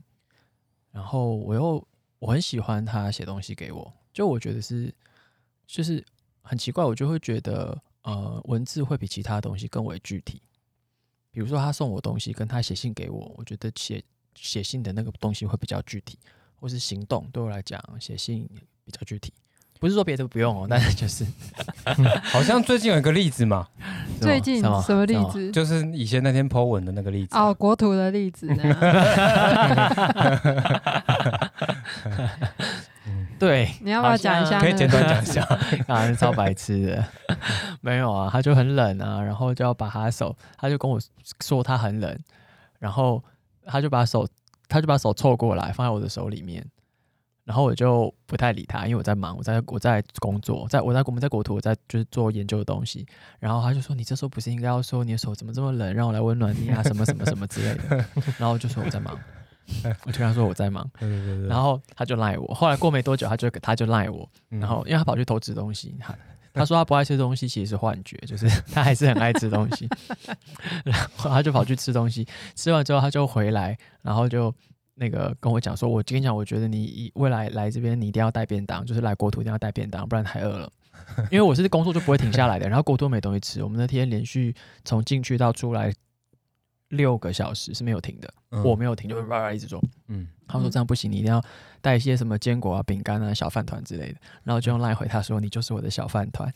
[0.90, 1.86] 然后我又
[2.18, 4.92] 我很喜欢他写东西给我，就我觉得是
[5.68, 6.04] 就是
[6.42, 10.42] 很奇怪，我就会觉得呃，文字会比其他东西更为具体。
[11.30, 14.02] 比如说他送我东西，跟他写信给我，我觉得写
[14.34, 16.18] 写信的那个东西会比较具体，
[16.64, 18.48] 或是行动对我来讲，写信
[18.86, 19.30] 比较具体。
[19.78, 21.26] 不是说别的不用哦，但是就是
[22.32, 23.68] 好像最近有一个例子嘛，
[24.18, 25.52] 最近什么什么例子？
[25.52, 27.36] 就是以前那天 Po 文的那个例子。
[27.36, 28.62] 哦，国土的例子呢？
[33.38, 34.58] 对，你要不要讲一下？
[34.58, 35.42] 可以简短讲一下。
[35.86, 37.04] 啊，超白痴的，
[37.82, 40.98] 没有啊，他就很冷啊，然后就要把他手，他就跟我
[41.42, 42.18] 说他很冷，
[42.78, 43.22] 然后
[43.66, 44.26] 他就把手，
[44.74, 46.66] 他就把手凑过来放在我的手里面，
[47.44, 53.06] 然后我就不太理他，因为我在忙，我在我在工作，在我在我们在国图，我在就是做研究的东西，
[53.38, 58.04] 然后他就说你这时候不是应该要说你的手怎么这么冷，让我来温暖你啊，什么什么什么之类的，
[58.36, 59.16] 然后我就说我在忙，
[60.04, 64.28] 我就跟他说我在忙，对对对对然后他就赖我，后来过没多久他就他就赖我。
[64.50, 64.58] 嗯。
[64.58, 66.12] 然后因为他跑去偷吃东西，他
[66.54, 69.88] 他说他不爱吃东西，其实是幻觉，就是他还是很爱吃东西。
[70.86, 74.54] 然后他就跑去吃东西，吃完之后他就回来，然后就
[74.94, 80.72] 那个跟我讲说，我跟你讲，我觉得你未来来这边你一定要带便当，就是来国土一定要带便当，不然太饿了。
[81.30, 85.92] 因为我是工作就不会停下来的，然后国土没东西吃，我们那天连续从进去到出来
[86.90, 89.82] 六个小时是没有停的，我没有停，就是叭叭一直做。
[90.08, 91.42] 嗯他说这样不行，你一定要
[91.80, 94.18] 带一些什么坚果啊、饼干啊、小饭团之类的。
[94.42, 96.52] 然后就用赖回他说你就是我的小饭团。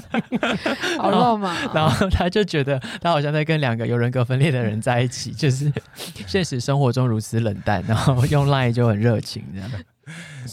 [0.98, 1.70] 好肉麻哦。
[1.74, 5.70] 然后他就觉得他好像在跟两个有人格分裂的人在一起，就是
[6.26, 9.70] 现实生活中如此冷淡，然后用赖就很热情这样。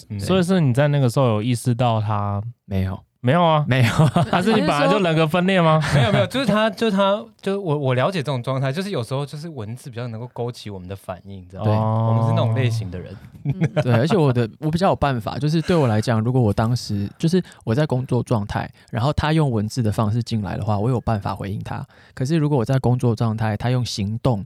[0.09, 3.65] 嗯所以是你在那个时候有意识到他没有，没有啊？
[3.67, 3.91] 没有，
[4.29, 5.81] 还是你本来就人格分裂吗？
[5.95, 11.71] 没有没有，就是他，就是他，就是我我了解这种状态，就是有时候就是文字比较能够勾起我们的反应，你知道吗？
[11.71, 13.15] 对我们是那种类型的人。
[13.43, 21.83] 嗯对，而且我的我比较有办法，就是对我来讲，如果我当时就是我在工作状态，然后他用文字的方式进来的话，我有办法回应他。
[22.13, 24.45] 可是如果我在工作状态，他用行动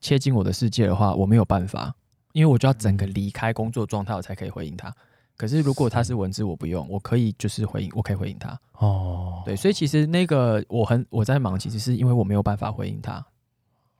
[0.00, 1.92] 切进我的世界的话，我没有办法，
[2.32, 4.94] 因为我就要整个离开工作状态，我才可以回应他。
[5.36, 8.58] 可是如果他是文字，我不用，我可以就是回应，我可以回应他。
[8.74, 13.24] 哦，对，所以其实那个我很我在忙，其实是因为我没有办法回应他。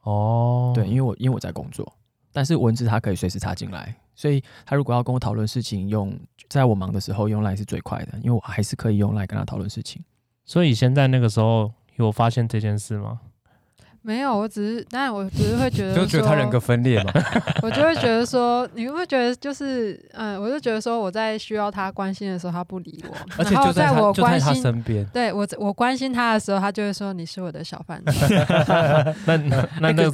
[0.03, 1.91] 哦，对，因为我因为我在工作，
[2.33, 6.17] 但是文字它可以随时插进来，所以他如果要跟我讨论事情，用
[6.49, 10.05] 在我忙的时候用 Line 是最快的，因为我还是可以用 Line 跟他讨论事情。
[10.45, 13.21] 所以现在那个时候有发现这件事吗？
[14.07, 17.11] 没有，我只是，但我只是会觉得， 就觉得他人格，分裂嘛，
[17.63, 25.03] 我就会觉得说，你会觉得就是，嗯，我就觉得说，我在需要他关心的时候，他不理我，而且然后就在他我关心，身边。
[25.07, 29.17] 对我我关心他的时候，他就会说你是我的小饭 团。
[29.25, 30.13] 那那那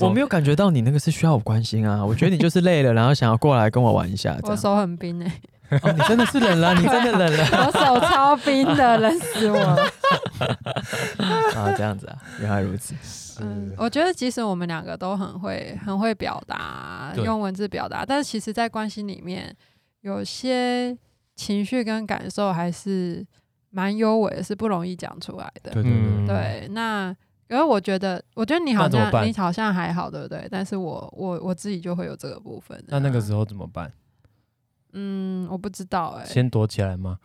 [0.00, 4.36] 我没有感觉到你那个是需要我关心啊，我觉得你就是累了，然后想要过来跟我玩一下。
[4.42, 9.82] 我手很冰哎、哦，你真的是冷了，你真的冷了我手超冰的，冷死我了。
[11.56, 12.94] 啊，这样子啊，原来如此。
[13.40, 19.54] 嗯，我觉得即使我们两个都很会很会表达，用文字表达，但是其实，在关系里面，
[20.02, 20.96] 有些
[21.34, 23.26] 情绪跟感受还是
[23.70, 25.72] 蛮优美的，是不容易讲出来的。
[25.72, 27.16] 对对对嗯，对，那
[27.48, 30.46] 因为我觉得，我觉得你好像你好像还好，对不对？
[30.50, 32.82] 但是我我我自己就会有这个部分。
[32.88, 33.92] 那那个时候怎么办？
[34.92, 37.18] 嗯，我不知道哎、先躲起来吗？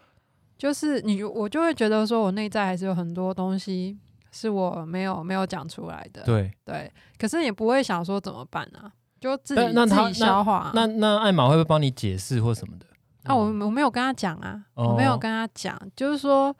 [0.58, 3.98] 就是你，我就会觉得说，我内在还是有很多东西
[4.38, 6.22] 是我没有没有讲出来的。
[6.24, 10.72] 对，对，可是也不会想说怎么办啊，就自己自己消化啊。
[10.76, 12.86] 那那艾玛会不会帮你解释或什么的？
[13.24, 16.56] 啊，我我没有跟他讲啊，我没有哦跟他讲，就是说，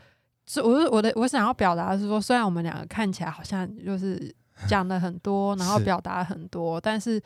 [0.48, 4.36] 是我是我的我想要表达的是说，虽然我们两个看起来好像就是
[4.68, 7.22] 讲了很多，然后表达很多，但是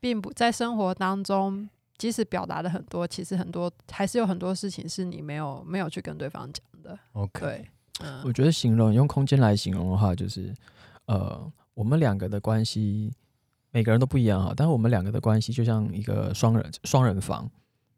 [0.00, 6.98] 并不在生活当中，即使表达的很多，其实很多还是有很多事情是你没有没有去跟对方讲的。
[7.12, 7.68] OK，对
[8.00, 10.52] 嗯我觉得形容用空间来形容的话，就是
[11.06, 13.12] 呃，我们两个的关系，
[13.70, 17.48] 每个人都不一样哈，但是我们两个的关系就像一个双人双人房。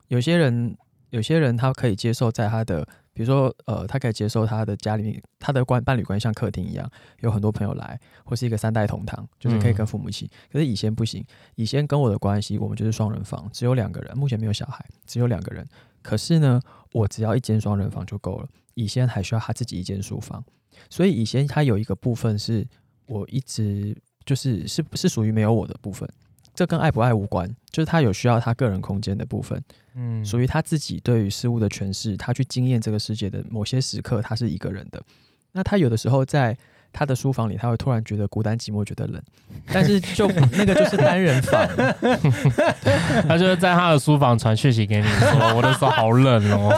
[0.08, 0.76] 有些人，
[1.10, 10.30] 有些人他可以接受在他的，比如说呃，他可以接受他的家里面，他的关伴侣关系像客厅一样，有很多朋友来，或是一个三代同堂，就是可以跟父母一起。
[10.52, 15.66] 可是以前不行，以前跟我的关系，我们就是双人房，只有两个人，目前没有小孩，只有两个人。
[16.02, 16.60] 可是呢，
[16.94, 18.48] 我只要一间双人房就够了。
[18.74, 20.42] 以前还需要他自己一间书房，
[20.88, 22.66] 所以以前他有一个部分是
[23.06, 26.08] 我一直就是是是属于没有我的部分，
[26.54, 29.62] 这跟爱不爱无关，就是他有需要他个人空间的部分，
[29.94, 35.02] 嗯属于他自己对于事物的诠释，他去经验这个世界的某些时刻，他是一个人的。
[35.52, 36.56] 那他有的时候在
[36.94, 39.20] 他的书房里，他会突然觉得孤单寂寞，觉得冷，
[39.72, 41.66] 但是就那个就是单人房，
[43.28, 46.72] 他就是在他的书房传讯息给你说，我的手好冷哦，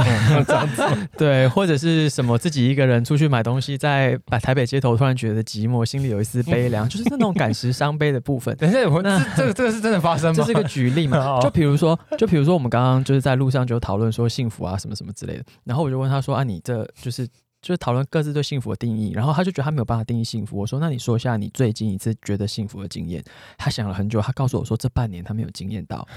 [0.46, 0.82] 这样子。
[1.16, 8.56] 对，或者是什么自己一个人出去买东西，在把台北街头突然觉得寂寞，心里有一丝悲凉， 就是那种感时伤悲的部分。
[8.58, 10.34] 等一下，我那这这个这个是真的发生吗？
[10.36, 11.18] 这是个举例嘛？
[11.18, 15.44] 哦就比如说，就比如说，我们刚刚就是在路上就讨论说幸福啊，什么什么之类的。
[15.64, 17.28] 然后我就问他说：“啊，你这就是
[17.66, 20.56] 就是讨论各自对幸福的定义。”然后他就觉得他没有办法定义幸福。
[20.56, 23.20] 我说：“那你说一下你最近一次觉得幸福的经验。”
[23.58, 26.06] 他想了很久，他告诉我说：“这半年他没有经验到。”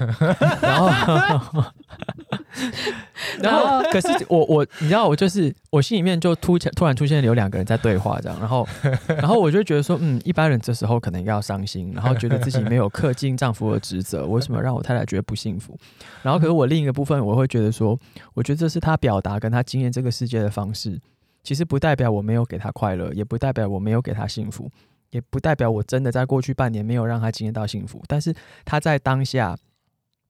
[0.62, 1.64] 然后，
[3.42, 8.68] 然后可是我我你知道我就是我心里面就突突然出现有两个人在对话这样，然后
[9.08, 15.78] 然后我就觉得说，嗯，一般人这时候可能要伤心，然后觉得自己没有恪尽丈夫的职责，为什么让我太太觉得不幸福？
[16.22, 17.98] 然后可是我另一个部分，我会觉得说，
[18.34, 21.00] 我觉得这是他表达跟他经验这个世界的方式，
[21.44, 24.70] 其实不代表我没有给他快乐，也不代表我没有给他幸福，
[25.12, 28.34] 也不代表我真的在过去半年没有让他经验到幸福，但是
[28.66, 29.58] 他在当下。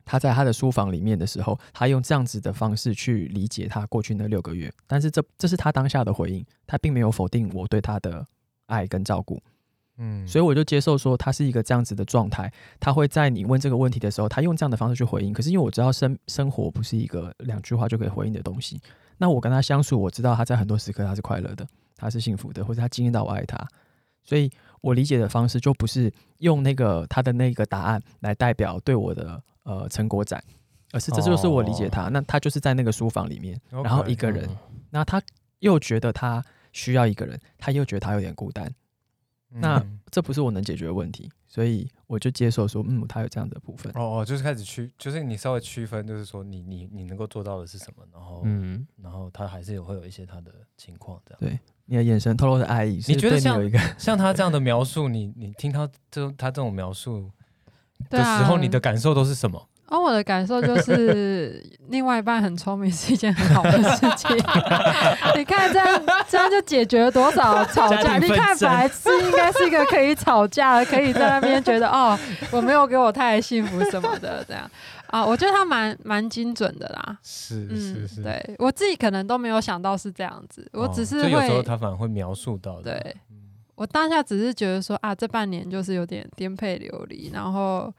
[0.06, 8.26] 他在他的书房里面的时候，他用这样子的方式去理解他过去那六个月，但是这这是他当下的回应，他并没有否定我对他的
[8.66, 9.40] 爱跟照顾，
[10.02, 15.34] 嗯所以我就接受说他是一个这样子的状态，他会在你问这个问题的时候，他用这样的方式去回应。
[15.34, 18.82] 可是因为我知道生生活不是一个两句话就可以回应的东西，
[19.18, 23.58] 那我跟他相处，我知道他在很多时刻他是快乐的，他是幸福的，或者他经验到我爱他，
[24.24, 24.50] 所以
[24.82, 30.42] 我理解的方式就不是用那个他的那个答案来代表对我的呃成果展，
[30.94, 34.58] 而是这就是我理解他，那他就是在那个书房里面，然后一个人，嗯
[34.92, 35.22] 那他
[35.60, 38.74] 又觉得他需要一个人，他又觉得他有点孤单。
[39.50, 43.92] 那嗯这不是我能解决的问题，所以我就接受说，嗯，他有这样的部分。
[43.96, 51.40] 哦哦，就是开始区，就是你稍微区分，就是说你你你能够做到的是什么，然后嗯，然后他还是有会有一些他的情况这样。
[51.40, 57.30] 对你的眼神透露的爱意，你觉得像有一个像他这样的描述，你你听他这他这种描述
[58.10, 59.70] 的时候，你的感受都是什么？
[59.90, 64.30] 哦，我的感受就是， 另外一半很聪明是一件很好的事情。
[65.36, 68.18] 你看这样，这样就解决了多少吵架？
[68.18, 72.18] 你看，本来是应该是一个可以吵架的，可以在那边觉得哦，
[72.52, 74.70] 我没有给我太太幸福什么的，这样
[75.08, 77.18] 啊，我觉得他蛮蛮精准的啦。
[77.24, 82.92] 是嗯，对我自己可能都没有想到是这样子，我只是哦有时候会，他反而会描述到的。
[83.00, 83.38] 对嗯
[83.76, 87.90] 我当下只是觉得说啊，这半年就是有点颠沛流离，然后，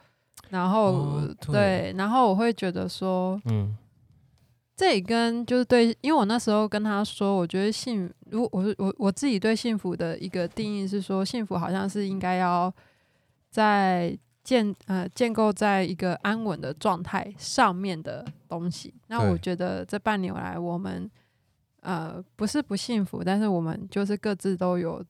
[0.49, 1.53] 然后、哦对。
[1.53, 3.77] 对，然后我会觉得说，嗯。
[4.77, 12.73] 这也跟就是对，因为我那时候跟他说，我觉得幸，如果我我我自己对幸福的一个定义是说，幸福好像是应该要
[13.51, 18.95] 在建呃建构在一个安稳的状态上面的东西。
[19.09, 21.11] 那我觉得这半年来，我们
[21.83, 25.05] 呃不是不幸福，但是我们就是各自都有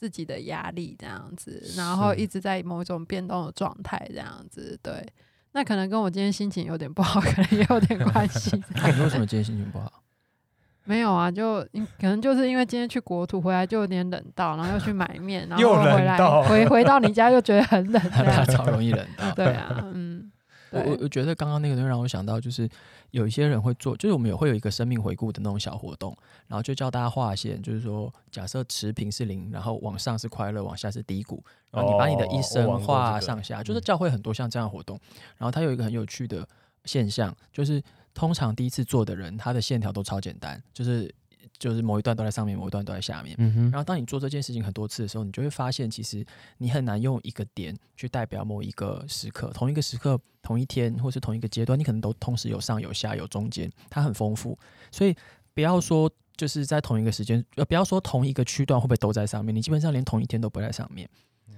[0.00, 5.06] 自己的压力这样子，然后一直在某种变动的状态这样子，对。
[5.52, 8.58] 那可能跟我今天心情有点不好， 可能也有点 关系。
[8.76, 10.02] 那你为什么今天心情不好？
[10.84, 18.02] 没有啊，就因可能就是因为今天去国土回来就有点冷到，然后又去买面，然又后回来回回到你家又觉得很冷。
[18.46, 19.30] 超容易冷到。
[19.32, 20.39] 对啊，嗯，对
[20.70, 22.68] 我我我觉得刚刚那个东西让我想到，就是
[23.10, 33.82] 有一些人会做，就是我们也会有一个生命回顾的那种小活动，然后就教大家画线，就是说假设持平是零，然后往上是快乐，往下是低谷，然后你把你的一生画上下，就是嗯。
[33.90, 34.96] 教会很多像这样的活动，
[35.36, 36.46] 然后它有一个很有趣的
[36.84, 37.82] 现象，就是
[38.14, 41.12] 通常第一次做的人，他的线条都超简单，就是
[41.60, 46.24] 就是某一段都在上面，某一段都在下面，嗯哼然后当你做这件事情很多次的时候，你就会发现，其实
[46.56, 54.58] 你很难用一个点去代表某一个时刻，同一个时刻、同一天，或是同一个阶段，你可能都同时有上有下有中间，它很丰富。
[54.90, 55.14] 所以
[55.52, 61.06] 不要说就是在同一个时间，呃，不要说同一个区段会不会都在上面，你基本上连同一天都不在上面。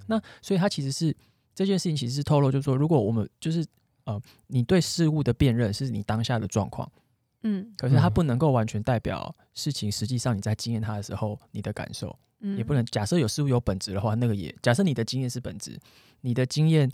[0.09, 1.17] 那所以它其实是
[1.55, 3.65] 这件事情，其实是透露，就是说，如果我们就是
[4.05, 6.91] 呃，你对事物的辨认是你当下的状况。
[7.42, 15.78] 嗯可是它嗯不能够完全代表事情实际上你在经验它的时候你的感受，嗯，也不能假设有事物有本质的话，那个也假设你的经验是本质，
[16.20, 16.90] 你的经验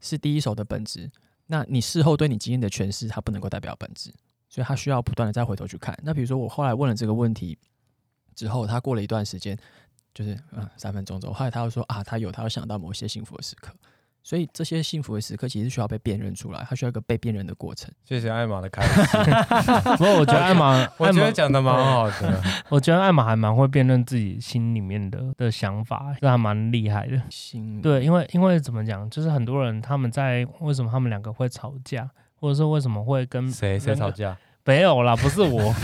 [0.00, 1.10] 是第一手的本质，
[1.46, 4.12] 那你事后对你经验的诠释，它不能够代表本质，
[4.48, 5.96] 所以它需要不断的再回头去看。
[6.02, 7.56] 那比如说我后来问了这个问题
[8.34, 9.56] 之后，他过了一段时间，
[10.14, 13.72] 就是嗯三分钟之后，后来他又说啊，他有他有想到某些幸福的时刻。
[14.22, 17.90] 所以这些幸福的时刻其实需要被辨认出来，它需要一个被辨认的过程。
[18.04, 19.20] 谢谢艾玛的开始，
[19.98, 22.42] 不过我觉得艾玛， 我艾玛觉得讲的蛮好的。
[22.68, 27.20] 我觉得艾玛还蛮会辨认自己心里面的的想法，这还蛮厉害的。
[27.30, 34.36] 心对，因为因为怎么讲，就是很多人他们在为什么他们两个会吵架，或者说为什么会跟谁谁吵架？
[34.64, 35.74] 没有啦，不是我，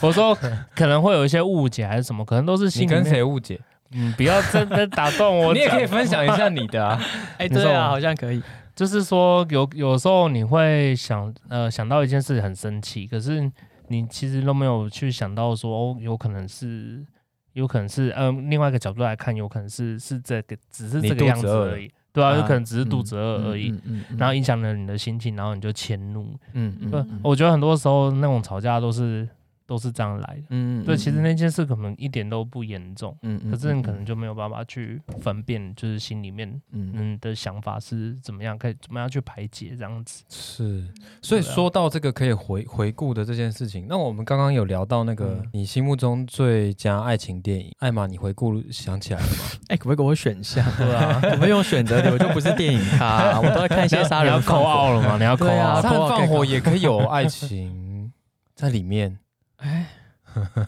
[0.00, 0.32] 我说
[0.76, 3.60] 可能会有一些误解还是什么，可能都是你跟心里面谁误解？
[3.94, 7.00] 嗯，不要真的打断我， 你也可以分享一下你的啊。
[7.38, 8.42] 哎、对啊，好像可以。
[8.74, 13.48] 就是说有有时候你会想呃想到一件事很生气，可是
[13.88, 17.04] 你其实都没有去想到说哦，有可能是
[17.52, 26.34] 有可能是呃另外一个角度来看，有可能是是这个只是这个样子而已，对啊，啊有可能只是肚子饿而已，嗯嗯嗯然后影响了你的心情，然后你就迁怒。
[26.54, 29.28] 嗯嗯我觉得很多时候那种吵架都是
[29.66, 30.42] 都是这样来的。
[30.50, 40.22] 嗯对，其实那件事可能一点都不严重，嗯可是你可能就没有办法去分辨，就是心里面嗯嗯的想法是怎么样，可以怎么样去排解这样子。
[40.28, 40.86] 是，
[41.22, 49.44] 所以说到这个可以回回顾的这件事情，那我们刚刚有聊到那个嗯你心目中最佳爱情电影，艾玛，你回顾想起来了吗？
[49.68, 50.64] 哎、可不可以给我选项？
[50.76, 55.16] 对啊，我们用选择题，我就不是电影咖、 我都在看一些杀人你要扣人放火奥了吗？
[55.16, 58.12] 你要扣对啊奥杀人放火也可以有爱情
[58.54, 59.18] 在里面。
[59.58, 59.86] 哎，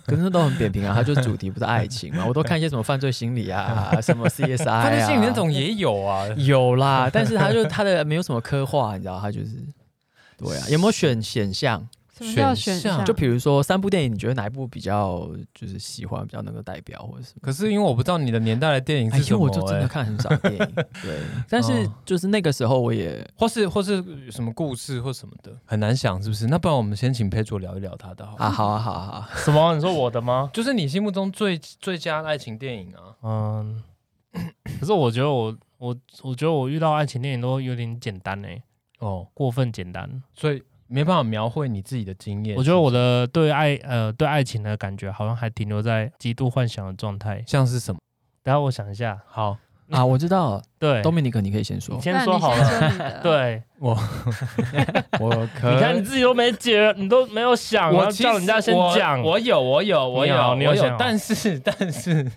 [0.07, 2.25] 可是都很扁平啊， 它就是主题不是爱情嘛。
[2.27, 6.27] 我都看一些什么犯罪心理啊， 什么 CSI 啊，犯罪心理那种也有啊。
[6.37, 9.51] 有啦，但是它就它的没有什么刻画，你知道，它就是
[10.39, 10.67] 对啊。
[10.69, 11.87] 有没有选选项？
[12.17, 13.05] 什么叫选选项项？
[13.05, 17.41] 就比如说三部电影，你觉得哪一部比较就是喜欢，比较能够代表，或者什么？
[17.43, 20.59] 可是因为我不知道你的年代的电影哎，是什么、我就真的哎看很少电影，
[21.03, 21.21] 对。
[21.49, 26.47] 但是哦就是那个时候，我也或是或是什么故事或什么的，很难想是不是？
[26.47, 29.31] 那不然我们先请佩卓聊一聊他的好了啊，好啊，好啊，好啊。
[29.37, 29.75] 什么？
[29.75, 30.51] 你说我的吗？
[30.53, 33.15] 就是你心目中最最佳爱情电影啊。
[33.23, 33.83] 嗯，
[34.81, 38.49] 可是我觉得我我我觉得我遇到爱情电影都有点简单呢、
[39.01, 40.23] 哦，过分简单。
[40.35, 42.57] 所以没办法描绘你自己的经验。
[42.57, 47.43] 我觉得我的对爱呃对爱情的感觉好像还停留在极度幻想的状态。
[47.47, 47.99] 像是什么？
[48.43, 49.57] 等下我想一下，好，
[49.91, 52.01] 啊，我知道了，对，东明尼克，你可以先说你。
[52.01, 53.21] 先说好了。
[53.23, 53.95] 对， 我
[55.59, 59.21] 可你看你自己都没解，你都没有想，我其实叫人家先讲。
[59.23, 62.31] 我我有，我有，我你有，我有但是但是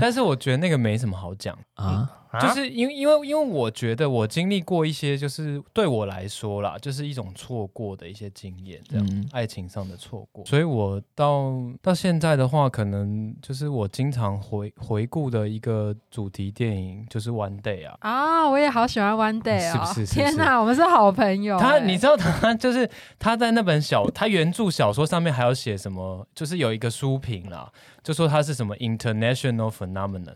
[0.00, 17.96] 但是， 我觉得那个没什么好讲，啊，啊就是因为因为因为我觉得我经历过一些，就是对我来说啦，就是一种错过的一些经验，这样、嗯爱情上的错过，所以我到到现在的话，可能就是我经常回回顾的一个主题电影就是 One Day 啊。
[18.00, 19.72] 啊，我也好喜欢 One Day 哦！
[19.72, 21.60] 是不是 是不是天哪，我们是好朋友 欸。
[21.60, 26.26] 他，你知道他就是他在那本小他原著小说上面还有写什么？
[26.34, 27.70] 就是有一个书评啦，
[28.02, 30.34] 就说他是什么 international phenomenon，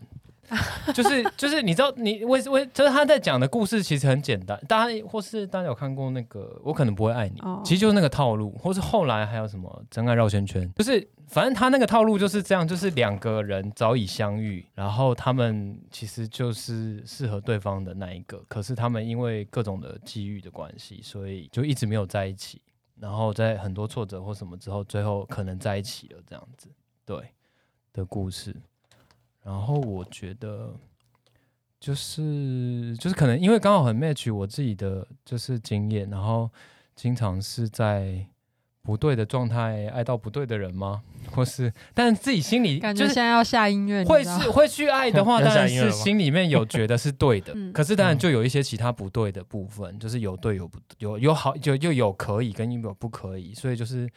[0.93, 22.61] 就是就是你知道你为为就是他在讲的故事其实很简单，大家或是大家有看过那个我可能不会爱你，哦其实就是那个套路，或是后来还有什么真爱绕圈圈，就是反正他那个套路就是这样，就是两个人早已相遇，然后他们其实就是适合对方的那一个，可是他们因为各种的机遇的关系，所以就一直没有在一起，
[22.99, 26.67] 然后在很多挫折或什么之后，最后可能在一起了这样子，
[27.05, 27.29] 对
[27.93, 28.53] 的故事。
[29.43, 30.73] 然后我觉得
[31.79, 36.49] 就是就是可能因为刚好很 match 我自己的就是经验，然后
[36.95, 38.25] 经常是在
[38.83, 41.01] 不对的状态爱到不对的人吗？
[41.31, 47.71] 或是但自己心里就是感觉现在要下音乐，会是会去爱的话， 当然是心里面有觉得是对的，嗯。
[47.71, 48.19] 可是当然嗯。
[48.19, 54.09] 就有一些其他不对的部分，就是有对有不有有好就又有可以跟有不可以，所以就是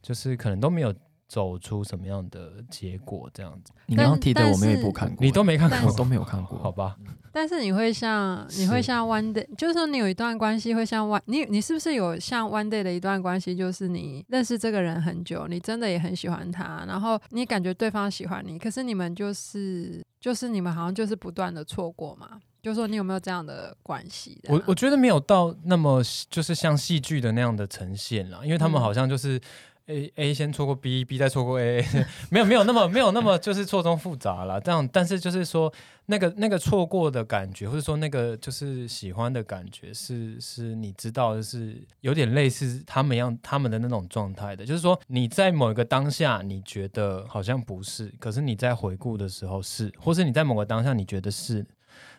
[0.00, 0.94] 就是可能都没有
[1.26, 3.72] 走出什么样的结果这样子。
[3.86, 6.96] 你刚刚提的我没有一部看过，你都没看过我都没有看过，好吧？
[7.32, 13.56] 但是你会像你会像 One Day，就是说你有一段关系会像 One，你你是不是有像 One Day 的一段关系？
[13.56, 22.40] 就是你认识这个人很久，你真的也很喜欢他，然后你感觉对方喜欢你，可是你们就是就是你们好像就是不断的错过嘛。
[22.62, 24.48] 就是说你有没有这样的关系啊？
[24.48, 29.40] 我我觉得没有到那么就是像戏剧的那样的呈现了，因为他们嗯好像就是。
[29.86, 31.84] A A 先错过 B，B 再错过 A，
[32.30, 34.58] 没有没有那么没有那么就是错综复杂啦。
[34.58, 35.72] 这样，但是就是说
[36.06, 51.66] 那个那个错过的感觉，或者说那个就是喜欢的感觉，是是你知道的是有点类似他们样他们的那种状态的，就是说你在某一个当下你觉得好像不是，可是你在回顾的时候是，或是你在某个当下你觉得是，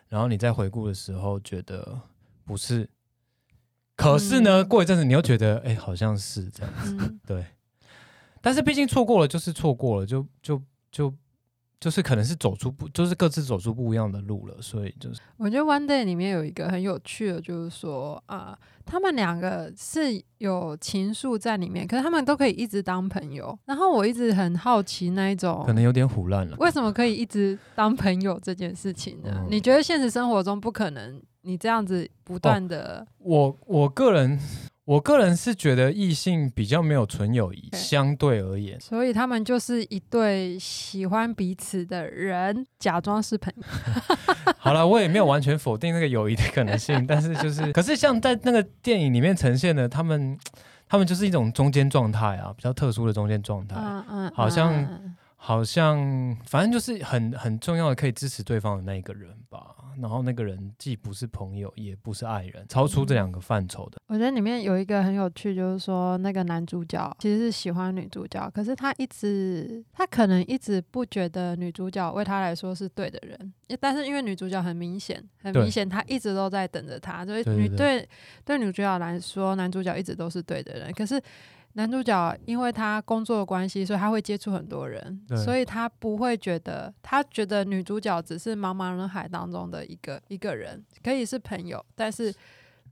[0.08, 2.00] 然后你在回顾的时候觉得
[2.46, 2.88] 不是。
[3.96, 6.74] 可是呢，嗯过一阵子你又觉得，哎、好像是这样。
[6.86, 7.46] 嗯，对，
[8.46, 11.12] 但是毕竟错过了就是错过了，就就就
[11.80, 23.58] 就是可能是走出不，就是各自走出不一样的路了，所以就是我觉得 One Day 里面有一个很有趣的，就是说啊、他们两个是有情愫在里面，可是他们都可以一直当朋友。
[23.66, 26.56] 然后我一直很好奇那一种可能有点虎烂了。
[26.60, 29.32] 为什么可以一直当朋友这件事情呢？
[29.36, 34.40] 嗯你觉得现实生活中不可能，你这样子不断的、我我个人
[34.86, 43.64] 我个人是觉得异性比较没有纯友谊，对相对而言，所以他们就是一对喜欢彼此的人，假装是朋友。
[44.60, 50.38] 好了，我也没有完全否定那个友谊的可能性，但是就是，可是像在那个电影里面呈现的，他们
[50.88, 53.76] 他们就是一种中间状态啊，比较特殊的中间状态。
[53.80, 55.16] 嗯嗯，好像嗯
[55.46, 59.76] 好像反正就是很很重要的可以支持对方的那一个人吧。
[60.02, 64.02] 然后那个人既不是朋友，也不是爱人，超出这两个范畴的。
[64.08, 78.06] 我觉得里面有一个很有趣，就是说那个男主角其实是喜欢女主角，可是他一直他可能一直不觉得女主角为他来说是对的人，但是因为女主角很明显，很明显，他一直都在等着他，所以女对
[78.44, 81.22] 对女主角来说，男主角一直都是对的人，可是。
[81.78, 92.34] 男主角因为他工作的关系，所以他会接触很多人，所以他不会觉得，他觉得女主角只是茫茫人海当中的一个一个人，可以是朋友，但是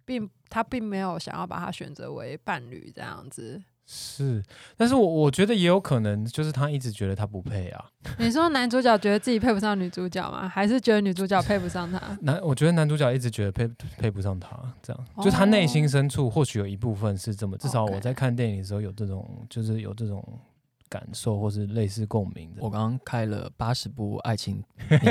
[0.03, 3.61] 并他并没有想要把她选择为伴侣这样子。
[3.85, 4.41] 是，
[4.77, 7.85] 但是我我觉得也有可能，就是他一直觉得他不配啊。
[8.17, 10.47] 你说男主角觉得自己配不上女主角吗？
[10.47, 11.99] 还是觉得女主角配不上他？
[12.21, 13.67] 男，我觉得男主角一直觉得配
[13.97, 20.25] 配不上他，这样，就他内心哦深处或许有一部分是这么，至少我在看电影的时候有这种，就是有这种
[20.93, 22.57] 感受或是类似共鸣的。
[22.61, 24.63] 我刚刚开了八十部爱情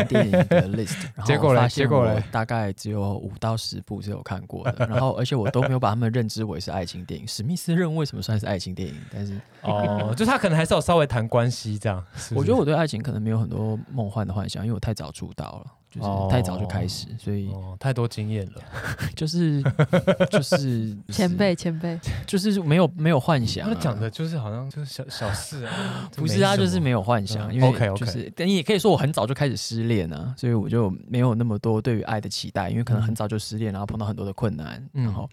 [0.08, 7.26] 电影的 list，然结果嘞后发现我结果嘞大概只有五到十部是有看过的，然后而且我都没有把他们认知为是爱情电影。
[7.26, 8.94] 史密斯任务为什么算是爱情电影？
[9.12, 12.04] 但是哦，就他可能还是有稍微谈关系这样。
[12.14, 18.62] 是是我觉得我对爱情可能没有很多梦幻的幻想，因为我太早出道了，就是太早就开始，所以哦太多经验了。
[19.14, 19.62] 就是
[20.32, 23.74] 就是前辈，前辈， 就是没有没有幻想、啊。
[23.74, 27.02] 他讲的就是好像就是小小事啊，不是啊，就是没有。
[27.02, 35.28] 幻想，嗯因为就是，但你也可以说我很早就开始失恋啊，所以我就没有那么多对于爱的期待，因为可能很早就失恋，然后碰到很多的困难，嗯然后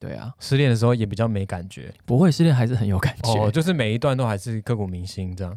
[0.00, 5.56] 对啊，失恋的时候也比较没感觉不会失恋还是很有感觉，哦，就是每一段都还是刻骨铭心这样。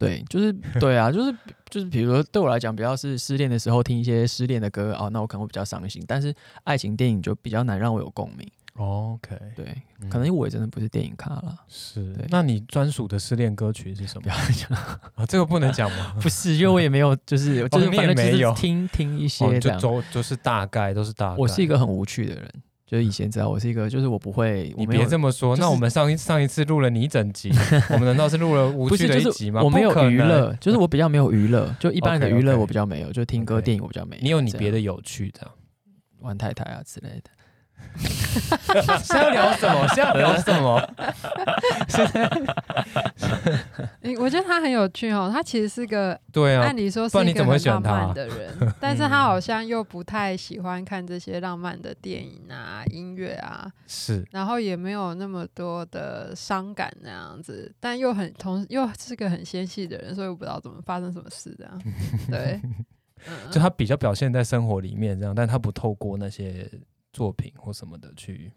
[0.00, 1.32] 对， 就是对啊，就是
[1.68, 6.34] 就是比如说对我来讲，比较是失恋的时候听一些失恋的歌哦，那我可能会比较伤心，但是
[6.64, 9.66] 爱情电影就比较难让我有共鸣，OK，对，
[10.00, 12.16] 嗯可能我也真的不是电影咖了，是。
[12.30, 14.70] 那你专属的失恋歌曲是什么不要讲，
[15.14, 15.26] 啊？
[15.28, 16.14] 这个不能讲吗？
[16.22, 19.60] 不是，因为我也没有，就是 就是反正就是听听一哦些。
[19.60, 21.36] 就都就是大概都是大概。
[21.36, 22.50] 我是一个很无趣的人，
[22.90, 27.48] 就是以前知道我是一个，就是我不会，你别这么说，就是那我们上一上一次录了你一整集，
[27.88, 29.62] 我们难道是录了无趣的一集吗？
[29.62, 34.22] 我没有娱乐，就是我比较没有娱乐，就一般的娱乐 我比较没有，就听歌、电影我比较没有。
[34.22, 35.50] 你有你别的有趣这样。
[36.18, 37.30] 玩太太啊之类的。
[38.82, 39.86] 现在聊什么？
[39.94, 40.76] 现在聊什么？
[43.20, 43.29] 诶
[44.20, 45.30] 我觉得他很有趣哦。
[45.32, 61.82] 他其实是个对啊按，理说是一个很浪漫的人，但是他好像又不太喜欢看这些浪漫的电影啊、音乐啊，是然后也没有那么多的伤感那样子，但又很同又是个很纤细的人，所以我不知道怎么发生什么事这样。
[62.30, 62.60] 对，
[63.26, 66.70] 嗯就他比较表现在生活里面这样，但他不透过那些
[67.12, 68.52] 作品或什么的去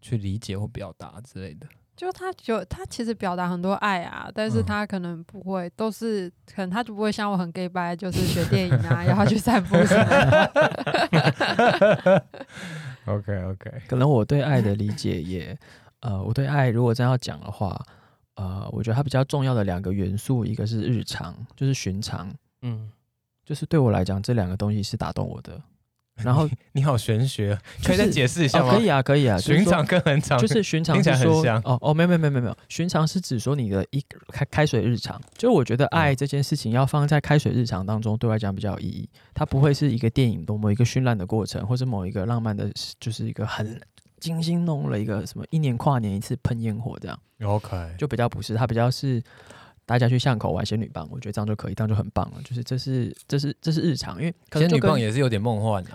[0.00, 1.66] 去理解或表达之类的。
[2.00, 12.24] 就他就他其实表达很多爱啊，但是嗯他可能不会，都是可能他就不会像我很 gay 白，就是 学电影啊，然后去散步什么的。
[13.04, 15.54] OK OK，可能我对爱的理解也，
[16.00, 17.78] 呃，我对爱如果真要讲的话，
[18.36, 22.32] 呃，我觉得它比较重要的两个元素，一个是日常，就是寻常，
[22.62, 22.90] 嗯，
[23.44, 25.60] 就是对我来讲这两个东西是打动我的。
[26.16, 28.74] 然后你好玄学，可以再解释一下哦，吗？
[28.74, 35.20] 可以啊，可以啊，寻常跟很常就是寻常听起是说来很像哦哦，没有没有没有没有，寻常是指说你的一开开水日常。
[35.36, 39.08] 就我觉得嗯爱这件事情要放在开水日常当中，对我来讲比较有意义。
[39.32, 43.80] 它不会是一个电影的某一个绚烂的过程，或者某一个浪漫的，就是一个很
[44.18, 49.22] 精心弄了一个什么一年跨年一次喷烟火这样，OK，就比较不是，它比较是
[49.90, 52.40] 大家去巷口玩仙女棒，我觉得这样就可以，这样就很棒了。
[52.44, 55.90] 就是这是这是这是日常，因为仙女棒也是有点梦幻的、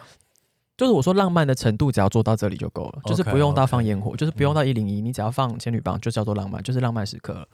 [0.75, 7.47] 就是我说浪漫的程度，只要做到这里就够了，就是不用到放烟火，就是不用到一零一，你只要放仙女棒就叫做浪漫，就是浪漫时刻了。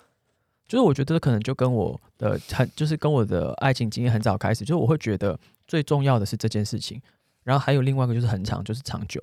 [0.68, 7.00] 就是我觉得可能就跟我的很，就是跟我的爱情经验很早开始，就是我会觉得最重要的是这件事情，
[7.44, 9.22] 然后还有另外一个就是很长，就是长久，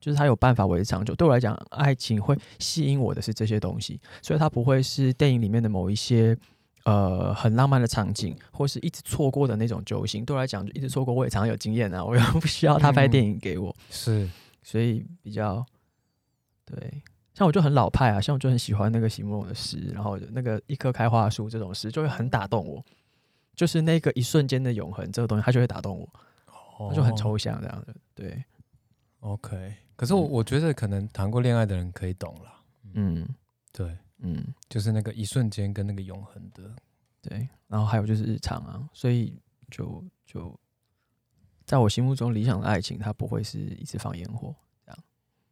[0.00, 1.14] 就是它有办法维持长久。
[1.14, 6.36] 对我来讲，爱情会吸引我的是这些东西，所以它不会是电影里面的某一些
[6.84, 10.24] 呃很浪漫的场景，或是一直错过的那种揪心。
[10.24, 13.76] 对我来讲，就一直错过，我也常常有经验啊，我又 不需要他拍电影给我。
[13.90, 14.28] 是
[14.64, 15.64] 所以比较
[16.64, 17.02] 对，
[17.34, 22.84] 像我就很老派啊，像我就很喜欢那个席慕容的诗，然后那个一棵开花的树这种诗就会很打动我，
[23.54, 28.44] 就是那个一瞬间的永恒这个东西，它就会打动我，它就很抽象这样的，对
[29.20, 29.74] ，OK。
[30.00, 32.50] 可是我我觉得可能谈过恋爱的人可以懂了，
[32.94, 33.28] 嗯。
[33.70, 34.42] 对，嗯。
[34.66, 36.74] 就是那个一瞬间跟那个永恒的，
[37.20, 39.38] 对，然后还有就是日常啊，所以
[39.70, 40.58] 就就
[41.66, 44.56] 在我心目中理想的爱情，它不会是一直放烟火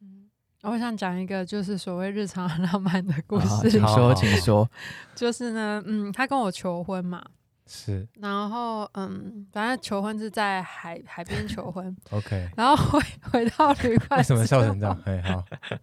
[0.00, 0.30] 嗯。
[0.62, 4.70] 我想讲一个就是所谓日常很浪漫的故啊事，好请说，请说，
[5.14, 7.22] 就是呢，嗯，他跟我求婚嘛，
[7.68, 12.48] 是然后嗯，反正求婚是在海海边求婚， OK。
[12.56, 12.98] 然后回
[13.30, 14.98] 回到旅馆，为什么笑成这样？？
[15.04, 15.44] 哎，好，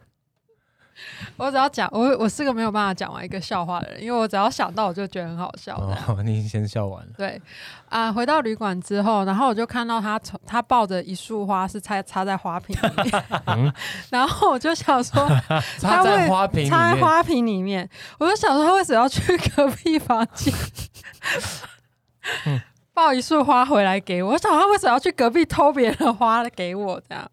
[1.38, 5.78] 我只要讲，我我是个没有办法讲完一个笑话的人，因为我只要想到我就觉得很好笑。
[5.78, 7.12] 哦，你已经先笑完了。
[7.18, 7.40] 对
[7.90, 13.74] 啊、回到旅馆之后，然后我就看到他从他抱着一束花是插插在花瓶里面，嗯，
[14.10, 15.28] 然后我就想说
[15.80, 20.54] 插在花瓶插在花瓶里面，我就想说他为什么要去隔壁房间
[22.46, 22.62] 嗯
[22.94, 24.32] 抱一束花回来给我？
[24.32, 27.30] 我想他为什么要去隔壁偷别人的花给我这样？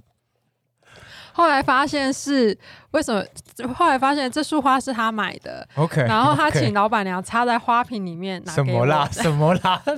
[1.32, 2.56] 后来发现是
[2.90, 3.72] 为什么？
[3.72, 9.08] 后来发现这束花是他买的，OK，然后他请老板娘插在花瓶里面拿给我什么啦？
[9.12, 9.82] 什么啦？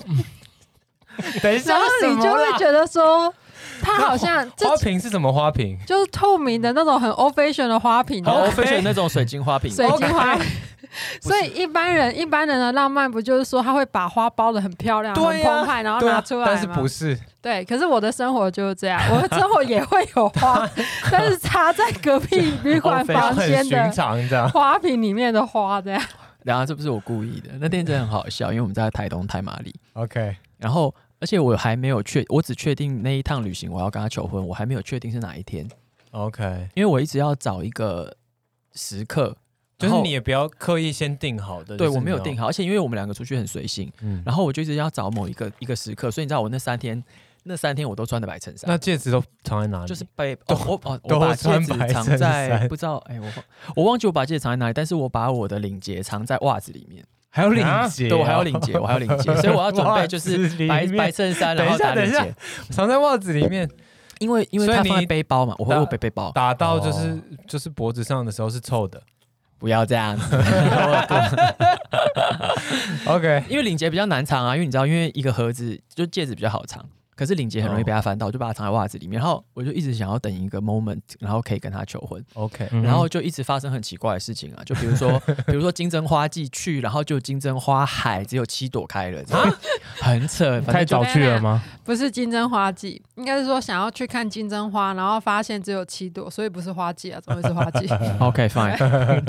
[1.42, 3.32] 等一下然后，你就会觉得说，
[3.80, 5.78] 他好像这花瓶是什么花瓶？
[5.86, 10.36] 就是透明的那种很 old fashion 的花瓶，好 o，old fashion 那种水晶花瓶，水晶花。
[11.20, 15.58] 所以一般人一般人的浪漫不就是说他会把花包的很漂亮、很对呀。
[15.58, 17.18] 澎湃，然后拿出来但是不是？
[17.40, 20.68] 对，可是我的生活就是这样，我的生活也会有花，
[21.12, 24.48] 但是插在隔壁旅馆房间的常这样。
[24.50, 26.02] 花瓶里面的花，这样。
[26.42, 35.66] 然后这不是我故意的，那天真的很好笑，因为我们在台东太麻里，OK，然后而且我还没有确，我只确定那一趟旅行我要跟他求婚，我还没有确定是哪一天
[36.10, 38.14] ，OK，因为我一直要找一个
[38.74, 39.34] 时刻，
[39.88, 41.76] 就是你也不要刻意先定好的。
[41.76, 47.02] 对我没有定，好，而且因为我们两个出去很随性，嗯，然后我就一直要找某一个一个时刻，所以你知道我那三天
[47.44, 48.68] 那三天我都穿的白衬衫。
[48.68, 48.78] 那。
[48.78, 49.86] 戒指都藏在哪里？
[49.86, 52.68] 就是背 都哦，我哦， 都我把戒穿指藏在衫。
[52.68, 53.34] 不知道哎，我忘
[53.76, 57.86] 我忘记我把戒指藏在哪里，但是我把我的领结藏在袜子里面，还有领啊？
[57.88, 60.96] 结哦，对我还有领结，我还有领结， 所以我要准备就是白面。
[60.96, 63.68] 白衬衫，然后下等一下打领结，藏在袜子里面，
[64.20, 67.20] 因为因为它放在你背包嘛，我会背背包，打到就是哦。
[67.46, 69.02] 就是脖子上的时候是臭的。
[69.58, 70.36] 不要这样子，
[73.06, 76.84] OK，因为领结比较难藏啊，因为你知道，因为一个盒子就戒指比较好藏，
[77.16, 89.54] 可是领结很容易被他翻到，我就把它藏在袜子里面，然后我就一直想要等一个 moment，然后可以跟他求婚，OK，嗯然后就一直发生很奇怪的事情啊，就比如说， 比如说金针花季去，然后就金针花海只有七朵开了，这样。
[90.00, 91.62] 很扯，太早去了吗？
[91.84, 97.86] 不是金针花季，应该是说想要去看金针花，然后发现只有七朵，所以不是花季啊，怎么会是花季？
[98.20, 98.76] OK fine，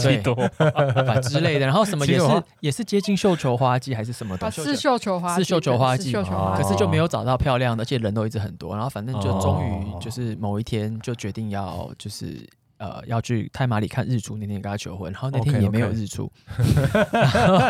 [0.02, 0.36] 对，几多？
[1.06, 6.64] 反之类的，然后什么也是也是接近绣球花季还是什么的，啊，是绣球花季，是绣球花季绣球哦花季。
[6.64, 12.48] 可是就没有找到漂亮的，而且人都一直很多，然后反正就终于哦就是某一天就决定要就是
[12.78, 16.32] 呃要去太马里看日出，那天跟他求婚，然后那天也没有日出，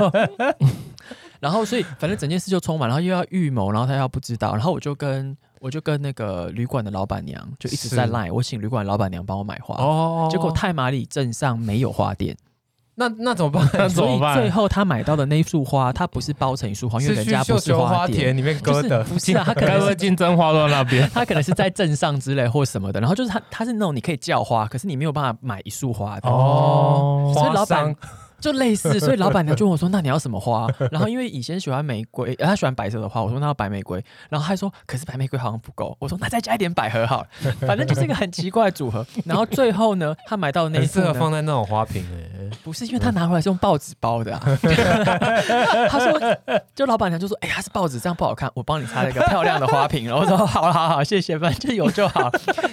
[1.39, 10.27] 然后所以反正整件事就充满，然后又要预谋，然后他要不知道，然后我就跟我就跟那个旅馆的老板娘就一直在赖我请旅馆老板娘帮我买花，哦。
[10.31, 12.35] 结果太马里镇上没有花店，
[12.97, 13.69] 那那怎么办？
[13.73, 18.07] 那怎所以么办最后他买到的那一束花，它不是包成一束花，因为人家不是花。
[18.07, 21.09] 田里面就是割的，不是啊， 他可能是不会金针花落那边？
[21.13, 27.93] 他可能是在镇上之类或什么的，然后就是他他是那种你可以叫花，可是你没有办法买一束花的，哦，所以老板
[28.45, 37.27] 就类似，所以老板娘就问我说：“那你要什么花？” 然后因为以前喜欢玫瑰，呃他喜欢白色的花，我说那要白玫瑰，然后他说：“可是白玫瑰好像不够。”我说：“那再加一点百合好了。”
[37.65, 39.03] 反正就是一个很奇怪的组合。
[39.25, 44.41] 然后最后呢，他买到的那一合放在那种花瓶哎，不是因为他拿回来是用报纸包的、啊，
[45.89, 46.19] 他说，
[46.75, 50.05] 就老板娘就说，哎、呀，是报纸，这样不好看，我帮你插了一个漂亮的花瓶。
[50.05, 52.29] 然后我说，好好好，谢谢，反正就有就好。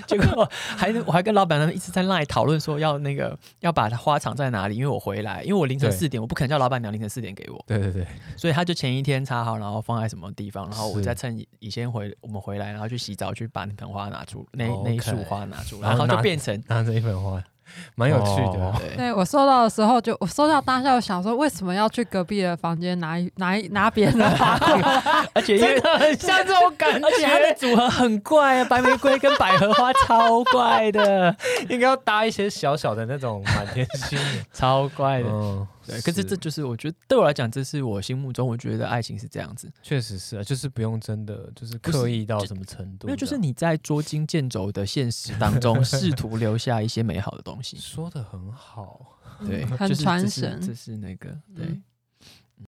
[0.06, 0.46] 结果
[0.76, 8.06] 还我还跟老板娘一直在那里讨论说要那个要把花藏在哪里，因为我回来，因为我凌晨四点，我不可能叫老板娘凌晨四点给我，对对对，
[8.36, 17.42] 所以他就前一天插好，然后放在什么地方，然后我再趁你先回我们回来，然后去洗澡去把那盆花拿出，那那一束花拿出来，然后就变成拿着一盆花，
[17.94, 18.74] 蛮有趣的哦。
[18.78, 18.96] 对。
[18.96, 24.58] 对我收到的时候就，我收到当下，我想说，为什么要去隔壁的房间拿一拿一拿别人的花？
[25.34, 31.34] 而且因为很像这种感而且它的组合很怪啊，白玫瑰跟百合花超怪的，
[31.68, 34.18] 应该要搭一些小小的那种满天星。
[34.52, 35.28] 超怪的。
[35.28, 47.76] 嗯，对，可是这就是我觉得对我来讲，这是我心目中我觉得爱情是这样子，确实是啊，就是不用真的就是刻意到什么程度，没有就是你在捉襟见肘的现实当中， 试图留下一些美好的东西。
[47.78, 49.18] 说的很好。
[49.44, 51.82] 对，很就是这是传神这是那个对嗯